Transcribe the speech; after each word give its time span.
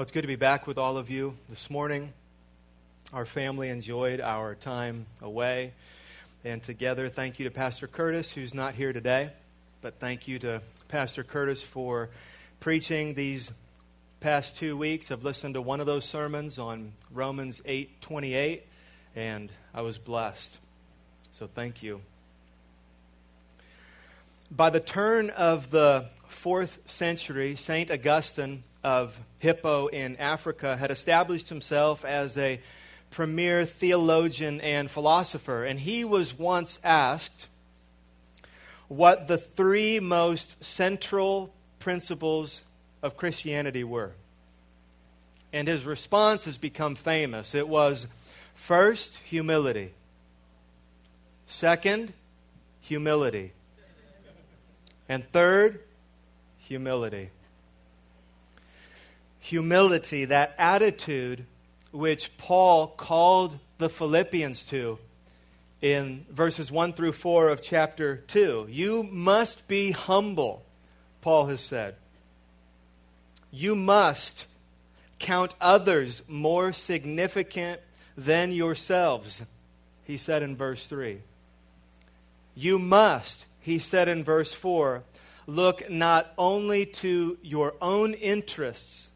Well, 0.00 0.04
it's 0.04 0.12
good 0.12 0.22
to 0.22 0.28
be 0.28 0.36
back 0.36 0.66
with 0.66 0.78
all 0.78 0.96
of 0.96 1.10
you 1.10 1.36
this 1.50 1.68
morning. 1.68 2.14
Our 3.12 3.26
family 3.26 3.68
enjoyed 3.68 4.22
our 4.22 4.54
time 4.54 5.04
away 5.20 5.74
and 6.42 6.62
together. 6.62 7.10
Thank 7.10 7.38
you 7.38 7.44
to 7.44 7.50
Pastor 7.50 7.86
Curtis, 7.86 8.32
who's 8.32 8.54
not 8.54 8.74
here 8.74 8.94
today, 8.94 9.28
but 9.82 10.00
thank 10.00 10.26
you 10.26 10.38
to 10.38 10.62
Pastor 10.88 11.22
Curtis 11.22 11.62
for 11.62 12.08
preaching 12.60 13.12
these 13.12 13.52
past 14.20 14.56
two 14.56 14.74
weeks. 14.74 15.10
I've 15.10 15.22
listened 15.22 15.52
to 15.52 15.60
one 15.60 15.80
of 15.80 15.86
those 15.86 16.06
sermons 16.06 16.58
on 16.58 16.94
Romans 17.10 17.60
8:28, 17.66 18.62
and 19.14 19.52
I 19.74 19.82
was 19.82 19.98
blessed. 19.98 20.56
So 21.30 21.46
thank 21.46 21.82
you. 21.82 22.00
By 24.50 24.70
the 24.70 24.80
turn 24.80 25.28
of 25.28 25.70
the 25.70 26.06
fourth 26.26 26.78
century, 26.90 27.54
St. 27.54 27.90
Augustine 27.90 28.64
of 28.82 29.18
Hippo 29.38 29.88
in 29.88 30.16
Africa 30.16 30.76
had 30.76 30.90
established 30.90 31.48
himself 31.48 32.04
as 32.04 32.36
a 32.36 32.60
premier 33.10 33.64
theologian 33.64 34.60
and 34.60 34.90
philosopher. 34.90 35.64
And 35.64 35.78
he 35.78 36.04
was 36.04 36.38
once 36.38 36.78
asked 36.82 37.48
what 38.88 39.28
the 39.28 39.38
three 39.38 40.00
most 40.00 40.62
central 40.64 41.52
principles 41.78 42.62
of 43.02 43.16
Christianity 43.16 43.84
were. 43.84 44.12
And 45.52 45.66
his 45.66 45.84
response 45.84 46.44
has 46.44 46.58
become 46.58 46.94
famous. 46.94 47.54
It 47.54 47.68
was 47.68 48.06
first, 48.54 49.16
humility. 49.24 49.92
Second, 51.46 52.12
humility. 52.80 53.52
And 55.08 55.28
third, 55.32 55.80
humility 56.58 57.30
humility, 59.40 60.26
that 60.26 60.54
attitude 60.58 61.44
which 61.90 62.36
Paul 62.36 62.86
called 62.86 63.58
the 63.78 63.88
Philippians 63.88 64.64
to 64.66 64.98
in 65.80 66.26
verses 66.30 66.70
1 66.70 66.92
through 66.92 67.12
4 67.12 67.48
of 67.48 67.62
chapter 67.62 68.16
2. 68.16 68.68
You 68.70 69.02
must 69.02 69.66
be 69.66 69.90
humble, 69.92 70.62
Paul 71.22 71.46
has 71.46 71.62
said. 71.62 71.96
You 73.50 73.74
must 73.74 74.46
count 75.18 75.54
others 75.60 76.22
more 76.28 76.72
significant 76.72 77.80
than 78.16 78.52
yourselves, 78.52 79.42
he 80.04 80.16
said 80.16 80.42
in 80.42 80.56
verse 80.56 80.86
3. 80.86 81.20
You 82.54 82.78
must, 82.78 83.46
he 83.60 83.78
said 83.78 84.08
in 84.08 84.22
verse 84.22 84.52
4, 84.52 85.02
look 85.46 85.90
not 85.90 86.32
only 86.36 86.86
to 86.86 87.38
your 87.42 87.74
own 87.80 88.14
interests 88.14 89.09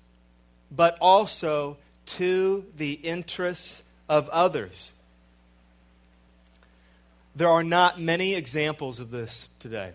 but 0.70 0.97
also 1.01 1.77
to 2.07 2.65
the 2.77 2.93
interests 2.93 3.83
of 4.09 4.29
others. 4.29 4.93
There 7.37 7.48
are 7.48 7.65
not 7.65 8.01
many 8.01 8.34
examples 8.34 9.01
of 9.01 9.11
this 9.11 9.48
today. 9.59 9.93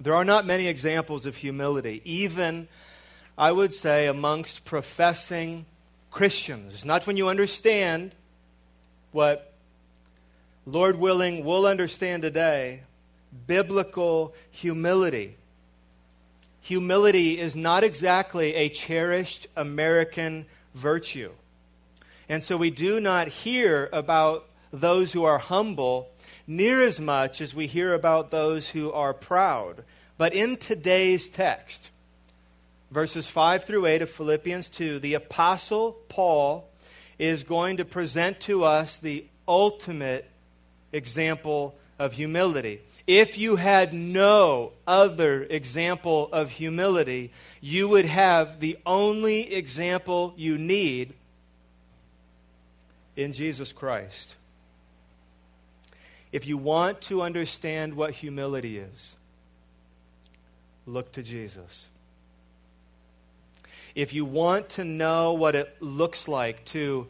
There 0.00 0.14
are 0.14 0.24
not 0.24 0.44
many 0.44 0.66
examples 0.66 1.24
of 1.24 1.36
humility, 1.36 2.02
even, 2.04 2.68
I 3.38 3.52
would 3.52 3.72
say, 3.72 4.06
amongst 4.06 4.64
professing 4.64 5.66
Christians. 6.10 6.74
It's 6.74 6.84
not 6.84 7.06
when 7.06 7.16
you 7.16 7.28
understand 7.28 8.14
what, 9.12 9.52
Lord 10.66 10.96
willing, 10.96 11.44
we'll 11.44 11.66
understand 11.66 12.22
today 12.22 12.82
biblical 13.46 14.34
humility 14.50 15.36
humility 16.64 17.38
is 17.38 17.54
not 17.54 17.84
exactly 17.84 18.54
a 18.54 18.70
cherished 18.70 19.46
American 19.54 20.46
virtue. 20.74 21.30
And 22.26 22.42
so 22.42 22.56
we 22.56 22.70
do 22.70 23.00
not 23.00 23.28
hear 23.28 23.90
about 23.92 24.46
those 24.72 25.12
who 25.12 25.24
are 25.24 25.36
humble 25.36 26.08
near 26.46 26.80
as 26.80 26.98
much 26.98 27.42
as 27.42 27.54
we 27.54 27.66
hear 27.66 27.92
about 27.92 28.30
those 28.30 28.68
who 28.68 28.90
are 28.92 29.12
proud. 29.12 29.84
But 30.16 30.32
in 30.32 30.56
today's 30.56 31.28
text, 31.28 31.90
verses 32.90 33.28
5 33.28 33.64
through 33.64 33.84
8 33.84 34.00
of 34.00 34.08
Philippians 34.08 34.70
2, 34.70 35.00
the 35.00 35.12
Apostle 35.14 35.92
Paul 36.08 36.66
is 37.18 37.44
going 37.44 37.76
to 37.76 37.84
present 37.84 38.40
to 38.40 38.64
us 38.64 38.96
the 38.96 39.26
ultimate 39.46 40.30
example 40.94 41.74
of 41.98 42.14
humility. 42.14 42.80
If 43.06 43.36
you 43.36 43.56
had 43.56 43.92
no 43.92 44.72
other 44.86 45.42
example 45.42 46.28
of 46.32 46.50
humility, 46.50 47.32
you 47.60 47.88
would 47.88 48.06
have 48.06 48.60
the 48.60 48.78
only 48.86 49.52
example 49.52 50.32
you 50.36 50.56
need 50.56 51.12
in 53.14 53.32
Jesus 53.32 53.72
Christ. 53.72 54.36
If 56.32 56.46
you 56.46 56.56
want 56.56 57.02
to 57.02 57.22
understand 57.22 57.94
what 57.94 58.12
humility 58.12 58.78
is, 58.78 59.14
look 60.86 61.12
to 61.12 61.22
Jesus. 61.22 61.88
If 63.94 64.12
you 64.12 64.24
want 64.24 64.70
to 64.70 64.84
know 64.84 65.34
what 65.34 65.54
it 65.54 65.76
looks 65.80 66.26
like 66.26 66.64
to 66.66 67.06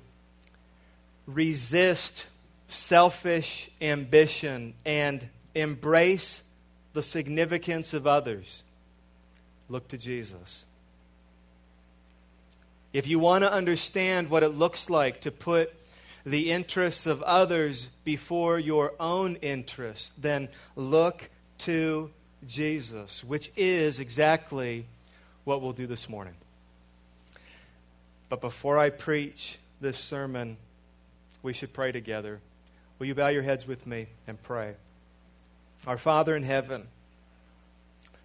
resist 1.26 2.26
selfish 2.69 3.71
ambition 3.81 4.75
and 4.84 5.28
embrace 5.54 6.42
the 6.92 7.03
significance 7.03 7.92
of 7.92 8.06
others, 8.06 8.62
look 9.69 9.88
to 9.88 9.98
Jesus. 9.98 10.65
If 12.92 13.09
you 13.09 13.19
want 13.19 13.42
to 13.42 13.53
understand 13.53 14.31
what 14.31 14.43
it 14.43 14.50
looks 14.50 14.88
like 14.88 15.22
to 15.22 15.32
put 15.32 15.72
the 16.25 16.53
interests 16.53 17.06
of 17.06 17.22
others 17.22 17.88
before 18.04 18.59
your 18.59 18.94
own 18.98 19.37
interests, 19.37 20.12
then 20.16 20.48
look 20.76 21.28
to 21.59 22.10
Jesus, 22.47 23.25
which 23.25 23.50
is 23.56 24.00
exactly 24.00 24.87
what 25.44 25.60
we'll 25.60 25.72
do 25.72 25.87
this 25.87 26.09
morning. 26.09 26.34
But 28.28 28.41
before 28.41 28.78
I 28.78 28.91
preach 28.91 29.59
this 29.81 29.98
sermon, 29.98 30.56
we 31.43 31.53
should 31.53 31.72
pray 31.72 31.93
together. 31.93 32.41
Will 32.98 33.06
you 33.06 33.14
bow 33.14 33.28
your 33.28 33.43
heads 33.43 33.66
with 33.66 33.87
me 33.87 34.06
and 34.26 34.41
pray? 34.41 34.75
Our 35.86 35.98
Father 35.98 36.34
in 36.34 36.44
heaven, 36.44 36.88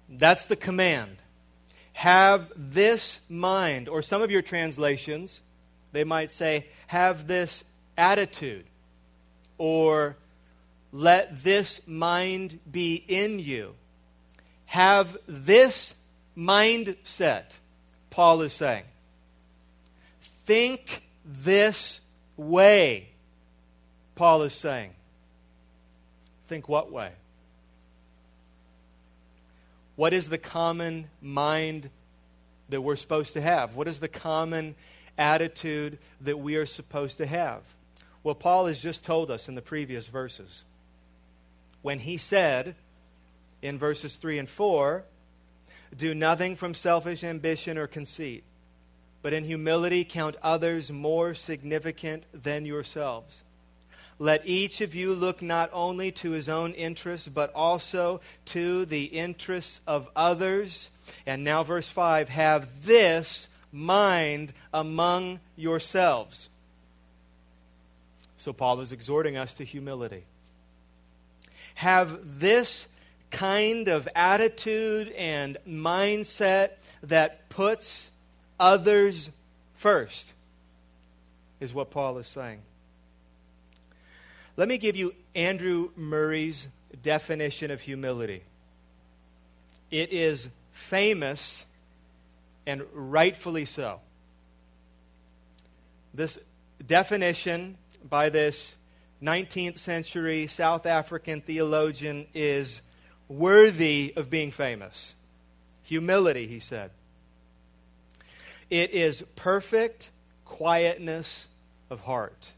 That's 0.09 0.45
the 0.45 0.56
command. 0.56 1.18
Have 1.94 2.51
this 2.56 3.21
mind. 3.30 3.88
Or 3.88 4.01
some 4.01 4.21
of 4.24 4.31
your 4.31 4.41
translations, 4.41 5.41
they 5.91 6.03
might 6.03 6.31
say, 6.31 6.65
have 6.88 7.27
this 7.27 7.63
attitude. 7.97 8.65
Or 9.59 10.18
let 10.91 11.44
this 11.44 11.81
mind 11.88 12.59
be 12.69 12.95
in 13.07 13.38
you. 13.38 13.75
Have 14.65 15.18
this 15.27 15.95
mindset, 16.39 17.59
Paul 18.09 18.41
is 18.41 18.53
saying. 18.53 18.86
Think 20.45 21.03
this 21.25 22.00
way, 22.38 23.09
Paul 24.15 24.44
is 24.44 24.53
saying. 24.53 24.91
Think 26.47 26.68
what 26.68 26.91
way? 26.91 27.12
What 29.95 30.13
is 30.13 30.30
the 30.30 30.38
common 30.38 31.09
mind 31.21 31.89
that 32.69 32.81
we're 32.81 32.95
supposed 32.95 33.33
to 33.33 33.41
have? 33.41 33.75
What 33.75 33.88
is 33.88 34.00
the 34.00 34.07
common 34.07 34.75
attitude 35.18 36.00
that 36.21 36.39
we 36.39 36.56
are 36.56 36.65
supposed 36.65 37.18
to 37.18 37.25
have? 37.25 37.62
Well, 38.24 38.36
Paul 38.36 38.68
has 38.68 38.80
just 38.80 39.03
told 39.03 39.30
us 39.30 39.50
in 39.50 39.56
the 39.56 39.62
previous 39.62 40.07
verses. 40.07 40.63
When 41.81 42.00
he 42.00 42.18
said 42.18 42.75
in 43.62 43.77
verses 43.77 44.15
3 44.15 44.39
and 44.39 44.50
4, 44.50 45.03
do 45.95 46.13
nothing 46.13 46.56
from 46.56 46.74
selfish 46.74 47.24
ambition 47.24 47.77
or 47.77 47.88
conceit, 47.88 48.44
but 49.21 49.33
in 49.33 49.44
humility 49.44 50.03
count 50.03 50.36
others 50.41 50.91
more 50.91 51.33
significant 51.33 52.24
than 52.33 52.65
yourselves. 52.65 53.44
Let 54.21 54.45
each 54.45 54.81
of 54.81 54.94
you 54.94 55.13
look 55.15 55.41
not 55.41 55.69
only 55.71 56.12
to 56.12 56.31
his 56.31 56.50
own 56.50 56.74
interests, 56.74 57.30
but 57.30 57.53
also 57.56 58.19
to 58.45 58.83
the 58.86 59.06
interests 59.06 59.80
of 59.88 60.09
others. 60.13 60.91
And 61.25 61.45
now, 61.45 61.63
verse 61.63 61.88
5 61.88 62.27
have 62.27 62.86
this 62.86 63.47
mind 63.71 64.51
among 64.74 65.39
yourselves. 65.56 66.50
So, 68.38 68.51
Paul 68.51 68.81
is 68.81 68.91
exhorting 68.91 69.38
us 69.38 69.53
to 69.56 69.63
humility. 69.63 70.24
Have 71.75 72.39
this 72.41 72.89
kind 73.31 73.87
of 73.87 74.07
attitude 74.15 75.11
and 75.11 75.57
mindset 75.67 76.71
that 77.03 77.49
puts 77.49 78.09
others 78.59 79.31
first, 79.75 80.33
is 81.59 81.73
what 81.73 81.91
Paul 81.91 82.17
is 82.17 82.27
saying. 82.27 82.61
Let 84.57 84.67
me 84.67 84.77
give 84.77 84.95
you 84.95 85.13
Andrew 85.35 85.91
Murray's 85.95 86.67
definition 87.01 87.71
of 87.71 87.81
humility. 87.81 88.43
It 89.89 90.11
is 90.11 90.49
famous 90.73 91.65
and 92.65 92.83
rightfully 92.93 93.65
so. 93.65 94.01
This 96.13 96.37
definition 96.85 97.77
by 98.07 98.29
this 98.29 98.75
19th 99.23 99.77
century 99.77 100.47
South 100.47 100.85
African 100.85 101.41
theologian 101.41 102.27
is 102.33 102.81
worthy 103.29 104.11
of 104.17 104.29
being 104.29 104.51
famous. 104.51 105.13
Humility, 105.83 106.47
he 106.47 106.59
said. 106.59 106.91
It 108.69 108.91
is 108.91 109.23
perfect 109.35 110.09
quietness 110.45 111.47
of 111.89 112.01
heart. 112.01 112.53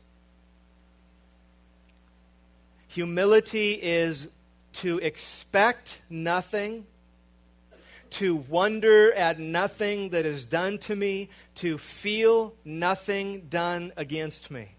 Humility 2.87 3.73
is 3.73 4.27
to 4.73 4.97
expect 4.99 6.01
nothing, 6.09 6.85
to 8.11 8.35
wonder 8.35 9.13
at 9.13 9.39
nothing 9.39 10.09
that 10.09 10.25
is 10.25 10.45
done 10.45 10.77
to 10.79 10.95
me, 10.95 11.29
to 11.55 11.77
feel 11.77 12.53
nothing 12.65 13.47
done 13.49 13.93
against 13.95 14.51
me. 14.51 14.69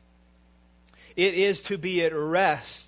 It 1.16 1.34
is 1.34 1.62
to 1.62 1.78
be 1.78 2.04
at 2.04 2.14
rest 2.14 2.81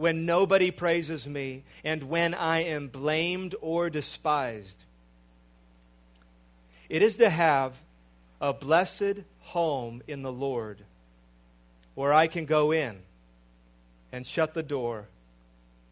when 0.00 0.24
nobody 0.24 0.70
praises 0.70 1.28
me 1.28 1.62
and 1.84 2.04
when 2.04 2.32
I 2.32 2.60
am 2.60 2.88
blamed 2.88 3.54
or 3.60 3.90
despised. 3.90 4.84
It 6.88 7.02
is 7.02 7.18
to 7.18 7.28
have 7.28 7.74
a 8.40 8.54
blessed 8.54 9.18
home 9.40 10.00
in 10.08 10.22
the 10.22 10.32
Lord 10.32 10.78
where 11.94 12.14
I 12.14 12.28
can 12.28 12.46
go 12.46 12.72
in 12.72 13.00
and 14.10 14.26
shut 14.26 14.54
the 14.54 14.62
door 14.62 15.04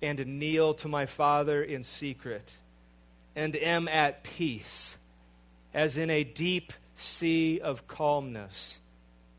and 0.01 0.25
kneel 0.27 0.73
to 0.73 0.89
my 0.89 1.05
Father 1.05 1.63
in 1.63 1.85
secret 1.85 2.55
and 3.37 3.55
am 3.57 3.89
at 3.89 4.25
peace 4.25 4.97
as 5.75 5.99
in 5.99 6.09
a 6.09 6.25
deep 6.25 6.73
sea 6.97 7.61
of 7.61 7.87
calmness 7.87 8.79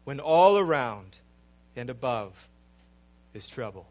when 0.04 0.20
all 0.20 0.60
around 0.60 1.18
and 1.76 1.90
above 1.90 2.48
is 3.34 3.48
trouble. 3.48 3.88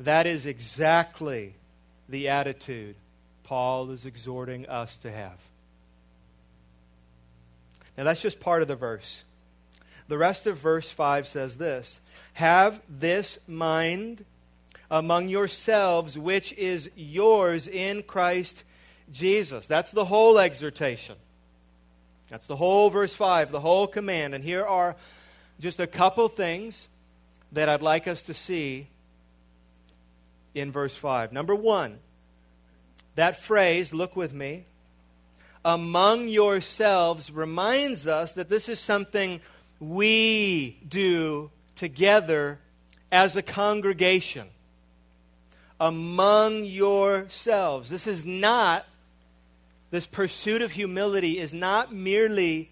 That 0.00 0.26
is 0.26 0.46
exactly 0.46 1.54
the 2.08 2.28
attitude 2.28 2.96
Paul 3.44 3.90
is 3.90 4.06
exhorting 4.06 4.66
us 4.66 4.96
to 4.98 5.12
have. 5.12 5.38
Now, 7.98 8.04
that's 8.04 8.22
just 8.22 8.40
part 8.40 8.62
of 8.62 8.68
the 8.68 8.76
verse. 8.76 9.24
The 10.08 10.16
rest 10.16 10.46
of 10.46 10.56
verse 10.56 10.88
5 10.88 11.28
says 11.28 11.58
this 11.58 12.00
Have 12.34 12.80
this 12.88 13.38
mind 13.46 14.24
among 14.90 15.28
yourselves, 15.28 16.16
which 16.16 16.54
is 16.54 16.90
yours 16.96 17.68
in 17.68 18.02
Christ 18.02 18.64
Jesus. 19.12 19.66
That's 19.66 19.90
the 19.90 20.06
whole 20.06 20.38
exhortation. 20.38 21.16
That's 22.30 22.46
the 22.46 22.56
whole 22.56 22.88
verse 22.88 23.12
5, 23.12 23.52
the 23.52 23.60
whole 23.60 23.86
command. 23.86 24.34
And 24.34 24.42
here 24.42 24.64
are 24.64 24.96
just 25.60 25.78
a 25.78 25.86
couple 25.86 26.28
things 26.28 26.88
that 27.52 27.68
I'd 27.68 27.82
like 27.82 28.08
us 28.08 28.22
to 28.24 28.34
see 28.34 28.86
in 30.54 30.72
verse 30.72 30.96
5. 30.96 31.32
Number 31.32 31.54
one, 31.54 31.98
that 33.14 33.40
phrase, 33.40 33.92
look 33.92 34.16
with 34.16 34.32
me, 34.32 34.66
among 35.64 36.28
yourselves 36.28 37.30
reminds 37.30 38.06
us 38.06 38.32
that 38.32 38.48
this 38.48 38.68
is 38.68 38.80
something 38.80 39.40
we 39.78 40.78
do 40.86 41.50
together 41.74 42.58
as 43.12 43.36
a 43.36 43.42
congregation 43.42 44.48
among 45.80 46.64
yourselves. 46.64 47.88
This 47.88 48.06
is 48.06 48.24
not, 48.24 48.86
this 49.90 50.06
pursuit 50.06 50.62
of 50.62 50.72
humility 50.72 51.38
is 51.38 51.54
not 51.54 51.92
merely 51.92 52.70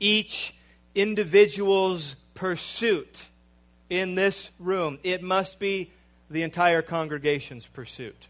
each 0.00 0.54
individual's 0.94 2.16
pursuit 2.34 3.28
in 3.88 4.14
this 4.16 4.50
room, 4.58 4.98
it 5.02 5.22
must 5.22 5.58
be 5.58 5.90
the 6.30 6.42
entire 6.42 6.82
congregation's 6.82 7.66
pursuit. 7.66 8.28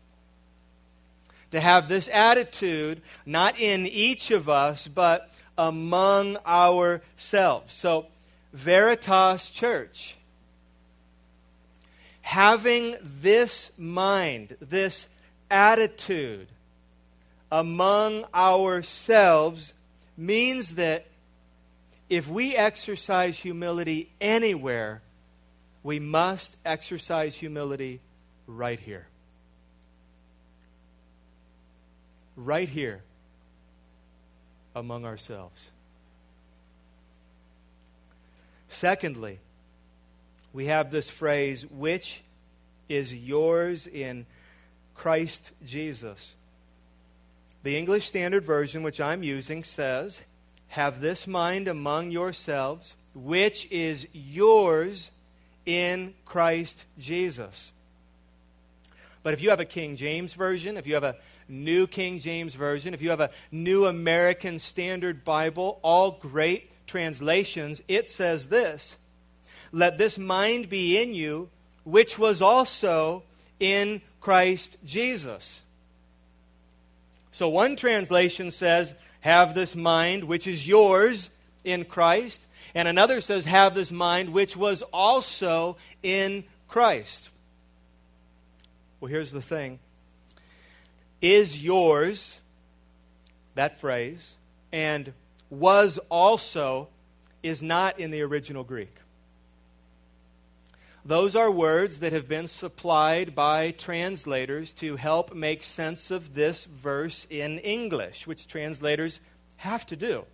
To 1.50 1.60
have 1.60 1.88
this 1.88 2.08
attitude, 2.12 3.00
not 3.24 3.58
in 3.58 3.86
each 3.86 4.30
of 4.30 4.48
us, 4.48 4.86
but 4.86 5.32
among 5.56 6.36
ourselves. 6.46 7.74
So, 7.74 8.06
Veritas 8.52 9.50
Church. 9.50 10.16
Having 12.20 12.96
this 13.02 13.72
mind, 13.78 14.56
this 14.60 15.08
attitude 15.50 16.48
among 17.50 18.24
ourselves 18.34 19.72
means 20.16 20.74
that 20.74 21.06
if 22.10 22.28
we 22.28 22.56
exercise 22.56 23.38
humility 23.38 24.10
anywhere, 24.20 25.02
we 25.82 25.98
must 25.98 26.56
exercise 26.64 27.34
humility 27.34 28.00
right 28.46 28.80
here. 28.80 29.06
Right 32.36 32.68
here 32.68 33.02
among 34.74 35.04
ourselves. 35.04 35.72
Secondly, 38.68 39.38
we 40.52 40.66
have 40.66 40.90
this 40.90 41.10
phrase, 41.10 41.66
which 41.66 42.22
is 42.88 43.14
yours 43.14 43.86
in 43.86 44.26
Christ 44.94 45.52
Jesus. 45.64 46.34
The 47.62 47.76
English 47.76 48.08
Standard 48.08 48.44
Version, 48.44 48.82
which 48.82 49.00
I'm 49.00 49.22
using, 49.22 49.64
says, 49.64 50.22
Have 50.68 51.00
this 51.00 51.26
mind 51.26 51.68
among 51.68 52.10
yourselves, 52.10 52.94
which 53.14 53.70
is 53.70 54.06
yours 54.12 55.10
in 55.68 56.14
Christ 56.24 56.86
Jesus. 56.98 57.72
But 59.22 59.34
if 59.34 59.42
you 59.42 59.50
have 59.50 59.60
a 59.60 59.66
King 59.66 59.96
James 59.96 60.32
Version, 60.32 60.78
if 60.78 60.86
you 60.86 60.94
have 60.94 61.04
a 61.04 61.16
New 61.46 61.86
King 61.86 62.20
James 62.20 62.54
Version, 62.54 62.94
if 62.94 63.02
you 63.02 63.10
have 63.10 63.20
a 63.20 63.30
New 63.52 63.84
American 63.84 64.60
Standard 64.60 65.24
Bible, 65.24 65.78
all 65.82 66.12
great 66.12 66.70
translations, 66.86 67.82
it 67.86 68.08
says 68.08 68.46
this 68.46 68.96
let 69.70 69.98
this 69.98 70.18
mind 70.18 70.70
be 70.70 71.00
in 71.00 71.12
you, 71.12 71.50
which 71.84 72.18
was 72.18 72.40
also 72.40 73.22
in 73.60 74.00
Christ 74.22 74.78
Jesus. 74.86 75.60
So 77.30 77.50
one 77.50 77.76
translation 77.76 78.50
says, 78.52 78.94
Have 79.20 79.54
this 79.54 79.76
mind 79.76 80.24
which 80.24 80.46
is 80.46 80.66
yours 80.66 81.28
in 81.68 81.84
Christ. 81.84 82.42
And 82.74 82.88
another 82.88 83.20
says, 83.20 83.44
Have 83.44 83.74
this 83.74 83.92
mind 83.92 84.32
which 84.32 84.56
was 84.56 84.82
also 84.92 85.76
in 86.02 86.44
Christ. 86.66 87.30
Well, 89.00 89.10
here's 89.10 89.32
the 89.32 89.42
thing 89.42 89.78
is 91.20 91.62
yours, 91.62 92.40
that 93.54 93.80
phrase, 93.80 94.36
and 94.72 95.12
was 95.50 95.98
also 96.10 96.88
is 97.42 97.62
not 97.62 97.98
in 97.98 98.10
the 98.10 98.22
original 98.22 98.64
Greek. 98.64 98.94
Those 101.04 101.34
are 101.34 101.50
words 101.50 102.00
that 102.00 102.12
have 102.12 102.28
been 102.28 102.48
supplied 102.48 103.34
by 103.34 103.70
translators 103.70 104.72
to 104.74 104.96
help 104.96 105.34
make 105.34 105.64
sense 105.64 106.10
of 106.10 106.34
this 106.34 106.66
verse 106.66 107.26
in 107.30 107.58
English, 107.60 108.26
which 108.26 108.46
translators 108.46 109.20
have 109.56 109.86
to 109.86 109.96
do. 109.96 110.24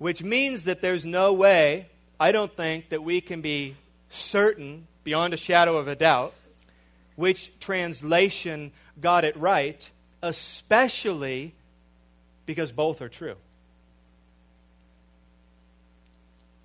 Which 0.00 0.22
means 0.22 0.64
that 0.64 0.80
there's 0.80 1.04
no 1.04 1.34
way, 1.34 1.90
I 2.18 2.32
don't 2.32 2.56
think, 2.56 2.88
that 2.88 3.02
we 3.02 3.20
can 3.20 3.42
be 3.42 3.76
certain, 4.08 4.86
beyond 5.04 5.34
a 5.34 5.36
shadow 5.36 5.76
of 5.76 5.88
a 5.88 5.94
doubt, 5.94 6.32
which 7.16 7.52
translation 7.60 8.72
got 8.98 9.26
it 9.26 9.36
right, 9.36 9.90
especially 10.22 11.54
because 12.46 12.72
both 12.72 13.02
are 13.02 13.10
true. 13.10 13.36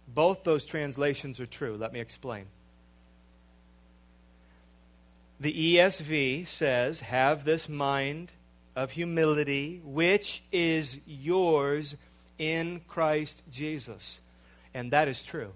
Both 0.07 0.45
those 0.45 0.65
translations 0.65 1.41
are 1.41 1.45
true. 1.45 1.75
Let 1.75 1.91
me 1.91 1.99
explain. 1.99 2.45
The 5.41 5.75
ESV 5.75 6.47
says, 6.47 7.01
Have 7.01 7.43
this 7.43 7.67
mind 7.67 8.31
of 8.77 8.91
humility, 8.91 9.81
which 9.83 10.41
is 10.53 11.01
yours 11.05 11.97
in 12.37 12.81
Christ 12.87 13.41
Jesus. 13.51 14.21
And 14.73 14.91
that 14.91 15.07
is 15.07 15.23
true. 15.23 15.51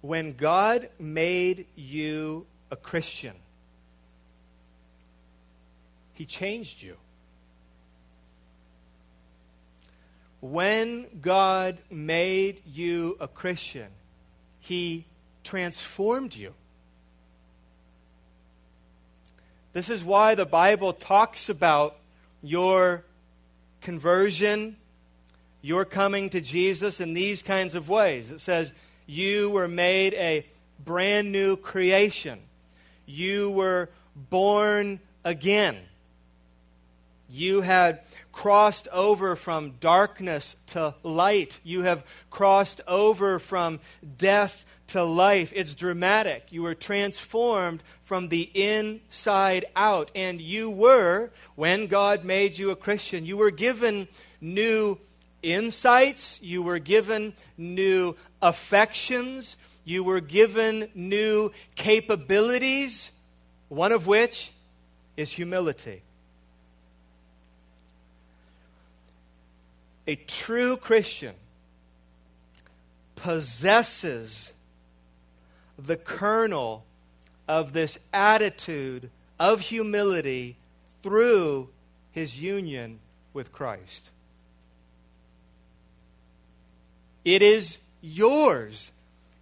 When 0.00 0.34
God 0.34 0.88
made 0.98 1.66
you 1.74 2.46
a 2.70 2.76
Christian, 2.76 3.34
He 6.14 6.24
changed 6.24 6.82
you. 6.82 6.96
When 10.40 11.06
God 11.20 11.78
made 11.90 12.62
you 12.66 13.16
a 13.18 13.26
Christian, 13.26 13.88
He 14.60 15.06
transformed 15.42 16.34
you. 16.34 16.54
This 19.72 19.90
is 19.90 20.04
why 20.04 20.34
the 20.34 20.46
Bible 20.46 20.92
talks 20.92 21.48
about 21.48 21.96
your 22.46 23.04
conversion, 23.80 24.76
your 25.62 25.84
coming 25.84 26.30
to 26.30 26.40
Jesus 26.40 27.00
in 27.00 27.14
these 27.14 27.42
kinds 27.42 27.74
of 27.74 27.88
ways. 27.88 28.30
It 28.30 28.40
says, 28.40 28.72
You 29.06 29.50
were 29.50 29.68
made 29.68 30.14
a 30.14 30.46
brand 30.84 31.32
new 31.32 31.56
creation, 31.56 32.40
you 33.06 33.50
were 33.50 33.90
born 34.14 35.00
again. 35.24 35.76
You 37.28 37.62
had 37.62 38.00
crossed 38.32 38.88
over 38.92 39.34
from 39.36 39.74
darkness 39.80 40.56
to 40.68 40.94
light. 41.02 41.58
You 41.64 41.82
have 41.82 42.04
crossed 42.30 42.80
over 42.86 43.38
from 43.38 43.80
death 44.18 44.64
to 44.88 45.02
life. 45.02 45.52
It's 45.54 45.74
dramatic. 45.74 46.46
You 46.50 46.62
were 46.62 46.74
transformed 46.74 47.82
from 48.02 48.28
the 48.28 48.50
inside 48.54 49.66
out. 49.74 50.10
And 50.14 50.40
you 50.40 50.70
were, 50.70 51.30
when 51.56 51.88
God 51.88 52.24
made 52.24 52.56
you 52.56 52.70
a 52.70 52.76
Christian, 52.76 53.26
you 53.26 53.36
were 53.36 53.50
given 53.50 54.06
new 54.40 54.98
insights, 55.42 56.40
you 56.42 56.62
were 56.62 56.78
given 56.78 57.32
new 57.56 58.14
affections, 58.42 59.56
you 59.84 60.02
were 60.04 60.20
given 60.20 60.88
new 60.94 61.52
capabilities, 61.74 63.12
one 63.68 63.92
of 63.92 64.06
which 64.06 64.52
is 65.16 65.30
humility. 65.30 66.02
A 70.06 70.16
true 70.16 70.76
Christian 70.76 71.34
possesses 73.16 74.52
the 75.78 75.96
kernel 75.96 76.84
of 77.48 77.72
this 77.72 77.98
attitude 78.12 79.10
of 79.38 79.60
humility 79.60 80.56
through 81.02 81.68
his 82.12 82.40
union 82.40 82.98
with 83.32 83.52
Christ. 83.52 84.10
It 87.24 87.42
is 87.42 87.78
yours 88.00 88.92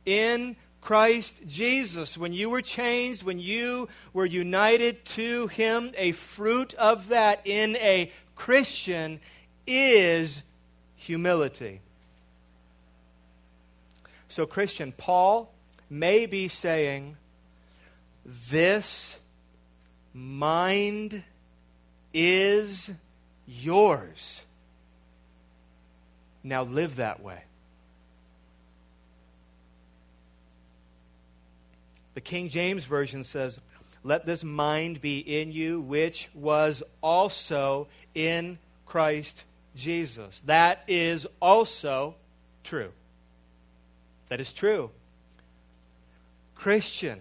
in 0.07 0.57
Christ 0.81 1.41
Jesus. 1.47 2.19
When 2.19 2.33
you 2.33 2.51
were 2.51 2.63
changed, 2.63 3.23
when 3.23 3.39
you 3.39 3.89
were 4.13 4.27
united 4.27 5.05
to 5.07 5.47
Him, 5.49 5.93
a 5.97 6.13
fruit 6.13 6.75
of 6.75 7.09
that 7.09 7.41
in 7.45 7.77
a 7.77 8.11
Christian 8.37 9.21
is 9.67 10.43
humility. 11.05 11.81
So, 14.29 14.47
Christian, 14.47 14.93
Paul 14.93 15.53
may 15.91 16.27
be 16.27 16.49
saying, 16.49 17.17
This 18.25 19.21
mind 20.15 21.23
is 22.13 22.91
yours. 23.47 24.45
Now 26.43 26.63
live 26.63 26.97
that 26.97 27.23
way. 27.23 27.43
The 32.15 32.21
King 32.21 32.49
James 32.49 32.85
Version 32.85 33.25
says, 33.25 33.61
Let 34.03 34.25
this 34.25 34.43
mind 34.43 35.03
be 35.03 35.19
in 35.19 35.53
you, 35.53 35.81
which 35.81 36.31
was 36.35 36.83
also 37.03 37.89
in 38.15 38.59
Christ 38.87 39.45
Jesus. 39.75 40.41
That 40.47 40.83
is 40.89 41.27
also 41.41 42.15
true. 42.63 42.93
That 44.29 44.41
is 44.41 44.53
true. 44.53 44.91
Christian, 46.55 47.21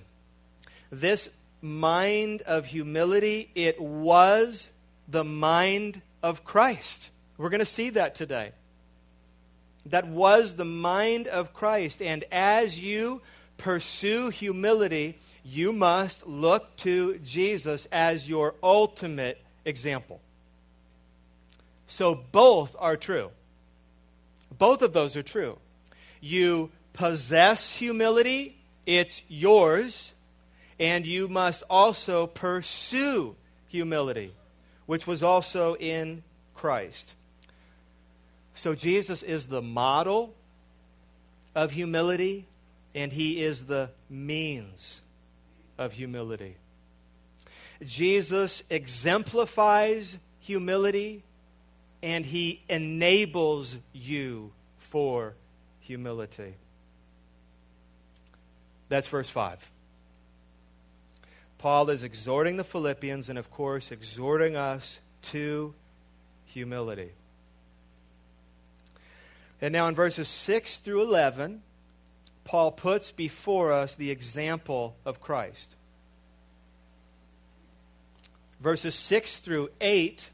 this 0.92 1.30
mind 1.62 2.42
of 2.44 2.66
humility, 2.66 3.50
it 3.56 3.80
was 3.80 4.72
the 5.08 5.24
mind 5.24 6.02
of 6.22 6.44
Christ. 6.44 7.10
We're 7.38 7.50
going 7.50 7.60
to 7.60 7.66
see 7.66 7.90
that 7.92 8.16
today. 8.16 8.52
That 9.88 10.08
was 10.08 10.54
the 10.54 10.66
mind 10.66 11.28
of 11.28 11.54
Christ. 11.54 12.02
And 12.02 12.24
as 12.32 12.80
you 12.80 13.22
pursue 13.58 14.30
humility, 14.30 15.20
you 15.44 15.74
must 15.74 16.26
look 16.26 16.76
to 16.78 17.18
Jesus 17.20 17.86
as 17.92 18.28
your 18.28 18.56
ultimate 18.64 19.42
example. 19.66 20.22
So 21.94 22.16
both 22.16 22.76
are 22.80 22.98
true. 22.98 23.30
Both 24.58 24.82
of 24.82 24.94
those 24.94 25.16
are 25.16 25.22
true. 25.22 25.60
You 26.22 26.72
possess 26.92 27.72
humility, 27.72 28.58
it's 28.88 29.22
yours, 29.28 30.16
and 30.80 31.06
you 31.06 31.28
must 31.28 31.62
also 31.70 32.26
pursue 32.26 33.36
humility, 33.68 34.34
which 34.88 35.06
was 35.06 35.22
also 35.22 35.76
in 35.76 36.24
Christ. 36.56 37.14
So 38.56 38.74
Jesus 38.74 39.22
is 39.22 39.46
the 39.46 39.62
model 39.62 40.34
of 41.54 41.70
humility, 41.70 42.48
and 42.96 43.14
he 43.14 43.44
is 43.44 43.66
the 43.66 43.92
means 44.10 45.00
of 45.78 45.94
humility. 45.94 46.56
Jesus 47.86 48.64
exemplifies 48.72 50.18
humility, 50.40 51.22
and 52.04 52.26
he 52.26 52.62
enables 52.68 53.78
you 53.94 54.52
for 54.78 55.36
humility. 55.80 56.54
That's 58.90 59.08
verse 59.08 59.30
5. 59.30 59.72
Paul 61.58 61.90
is 61.90 62.04
exhorting 62.04 62.58
the 62.58 62.66
Philippians 62.66 63.30
and, 63.30 63.40
of 63.40 63.50
course, 63.50 63.90
exhorting 63.90 64.58
us 64.58 65.00
to 65.24 65.74
humility. 66.46 67.12
And 69.62 69.72
now 69.72 69.88
in 69.88 69.96
verses 69.96 70.28
6 70.28 70.78
through 70.78 71.04
11, 71.04 71.62
Paul 72.44 72.74
puts 72.74 73.14
before 73.14 73.72
us 73.72 73.96
the 73.96 74.12
example 74.12 74.98
of 75.06 75.22
Christ. 75.22 75.78
Verses 78.60 78.94
6 78.94 79.38
through 79.38 79.70
8 79.80 80.32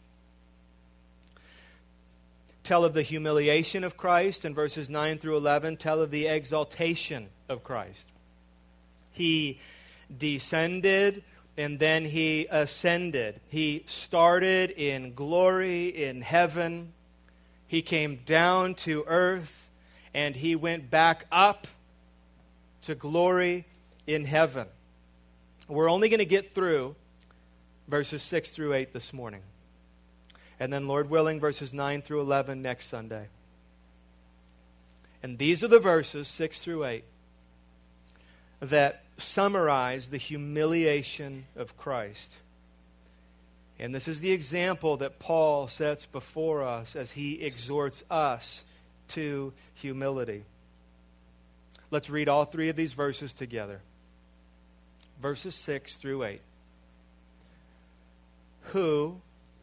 tell 2.69 2.85
of 2.85 2.93
the 2.93 3.01
humiliation 3.01 3.83
of 3.83 3.97
Christ, 3.97 4.45
and 4.45 4.53
verses 4.53 4.91
9 4.91 5.17
through 5.17 5.38
11 5.38 5.77
tell 5.77 6.03
of 6.03 6.11
the 6.11 6.27
exaltation 6.27 7.29
of 7.49 7.63
Christ. 7.63 8.07
He 9.11 9.59
descended 10.15 11.23
and 11.57 11.79
then 11.79 12.05
he 12.05 12.45
ascended. 12.51 13.41
He 13.47 13.85
started 13.88 14.69
in 14.69 15.15
glory 15.15 15.88
in 15.88 16.21
heaven. 16.21 16.93
He 17.65 17.81
came 17.81 18.19
down 18.27 18.75
to 18.75 19.03
earth 19.07 19.71
and 20.13 20.35
he 20.35 20.55
went 20.55 20.91
back 20.91 21.25
up 21.31 21.65
to 22.83 22.93
glory 22.93 23.65
in 24.05 24.25
heaven. 24.25 24.67
We're 25.67 25.89
only 25.89 26.07
going 26.07 26.19
to 26.19 26.25
get 26.25 26.53
through 26.53 26.95
verses 27.88 28.21
6 28.21 28.51
through 28.51 28.73
8 28.73 28.93
this 28.93 29.11
morning. 29.11 29.41
And 30.59 30.73
then, 30.73 30.87
Lord 30.87 31.09
willing, 31.09 31.39
verses 31.39 31.73
9 31.73 32.01
through 32.01 32.21
11 32.21 32.61
next 32.61 32.87
Sunday. 32.87 33.27
And 35.23 35.37
these 35.37 35.63
are 35.63 35.67
the 35.67 35.79
verses, 35.79 36.27
6 36.27 36.61
through 36.61 36.85
8, 36.85 37.03
that 38.61 39.03
summarize 39.17 40.09
the 40.09 40.17
humiliation 40.17 41.45
of 41.55 41.77
Christ. 41.77 42.37
And 43.79 43.95
this 43.95 44.07
is 44.07 44.19
the 44.19 44.31
example 44.31 44.97
that 44.97 45.19
Paul 45.19 45.69
sets 45.69 46.05
before 46.05 46.63
us 46.63 46.95
as 46.95 47.11
he 47.11 47.41
exhorts 47.41 48.03
us 48.11 48.63
to 49.09 49.53
humility. 49.73 50.43
Let's 51.91 52.09
read 52.09 52.27
all 52.27 52.45
three 52.45 52.69
of 52.69 52.75
these 52.75 52.93
verses 52.93 53.33
together. 53.33 53.81
Verses 55.21 55.55
6 55.55 55.95
through 55.95 56.23
8. 56.23 56.41
Who, 58.73 59.21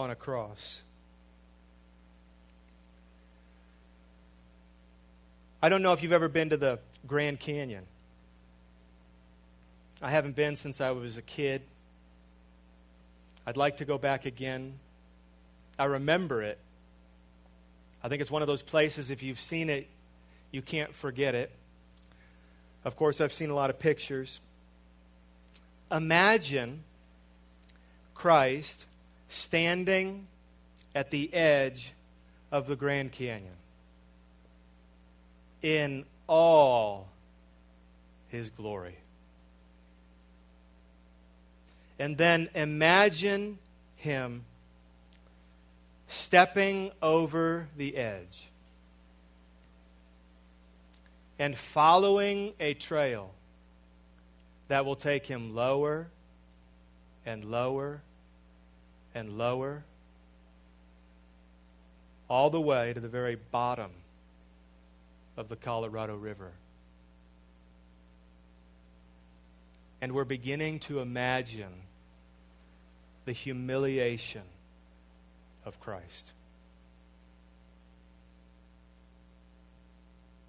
on 0.00 0.10
a 0.10 0.16
cross. 0.16 0.82
I 5.62 5.68
don't 5.68 5.82
know 5.82 5.92
if 5.92 6.02
you've 6.02 6.12
ever 6.12 6.28
been 6.28 6.50
to 6.50 6.56
the 6.56 6.78
Grand 7.06 7.38
Canyon. 7.38 7.84
I 10.00 10.10
haven't 10.10 10.34
been 10.34 10.56
since 10.56 10.80
I 10.80 10.90
was 10.92 11.18
a 11.18 11.22
kid. 11.22 11.62
I'd 13.46 13.58
like 13.58 13.76
to 13.78 13.84
go 13.84 13.98
back 13.98 14.24
again. 14.24 14.78
I 15.78 15.84
remember 15.84 16.42
it. 16.42 16.58
I 18.02 18.08
think 18.08 18.22
it's 18.22 18.30
one 18.30 18.40
of 18.40 18.48
those 18.48 18.62
places, 18.62 19.10
if 19.10 19.22
you've 19.22 19.40
seen 19.40 19.68
it, 19.68 19.86
you 20.50 20.62
can't 20.62 20.94
forget 20.94 21.34
it. 21.34 21.50
Of 22.84 22.96
course, 22.96 23.20
I've 23.20 23.32
seen 23.32 23.50
a 23.50 23.54
lot 23.54 23.68
of 23.68 23.78
pictures. 23.78 24.40
Imagine 25.92 26.84
Christ 28.14 28.86
standing 29.30 30.26
at 30.94 31.10
the 31.10 31.32
edge 31.32 31.92
of 32.50 32.66
the 32.66 32.76
Grand 32.76 33.12
Canyon 33.12 33.54
in 35.62 36.04
all 36.26 37.08
his 38.28 38.50
glory. 38.50 38.96
And 41.98 42.16
then 42.16 42.48
imagine 42.54 43.58
him 43.96 44.44
stepping 46.08 46.90
over 47.00 47.68
the 47.76 47.96
edge 47.96 48.48
and 51.38 51.56
following 51.56 52.52
a 52.58 52.74
trail 52.74 53.30
that 54.68 54.84
will 54.84 54.96
take 54.96 55.26
him 55.26 55.54
lower 55.54 56.08
and 57.24 57.44
lower 57.44 58.00
and 59.14 59.36
lower 59.36 59.84
all 62.28 62.50
the 62.50 62.60
way 62.60 62.92
to 62.92 63.00
the 63.00 63.08
very 63.08 63.34
bottom 63.34 63.90
of 65.36 65.48
the 65.48 65.56
Colorado 65.56 66.16
River. 66.16 66.52
And 70.00 70.12
we're 70.12 70.24
beginning 70.24 70.78
to 70.80 71.00
imagine 71.00 71.72
the 73.24 73.32
humiliation 73.32 74.42
of 75.64 75.78
Christ. 75.80 76.32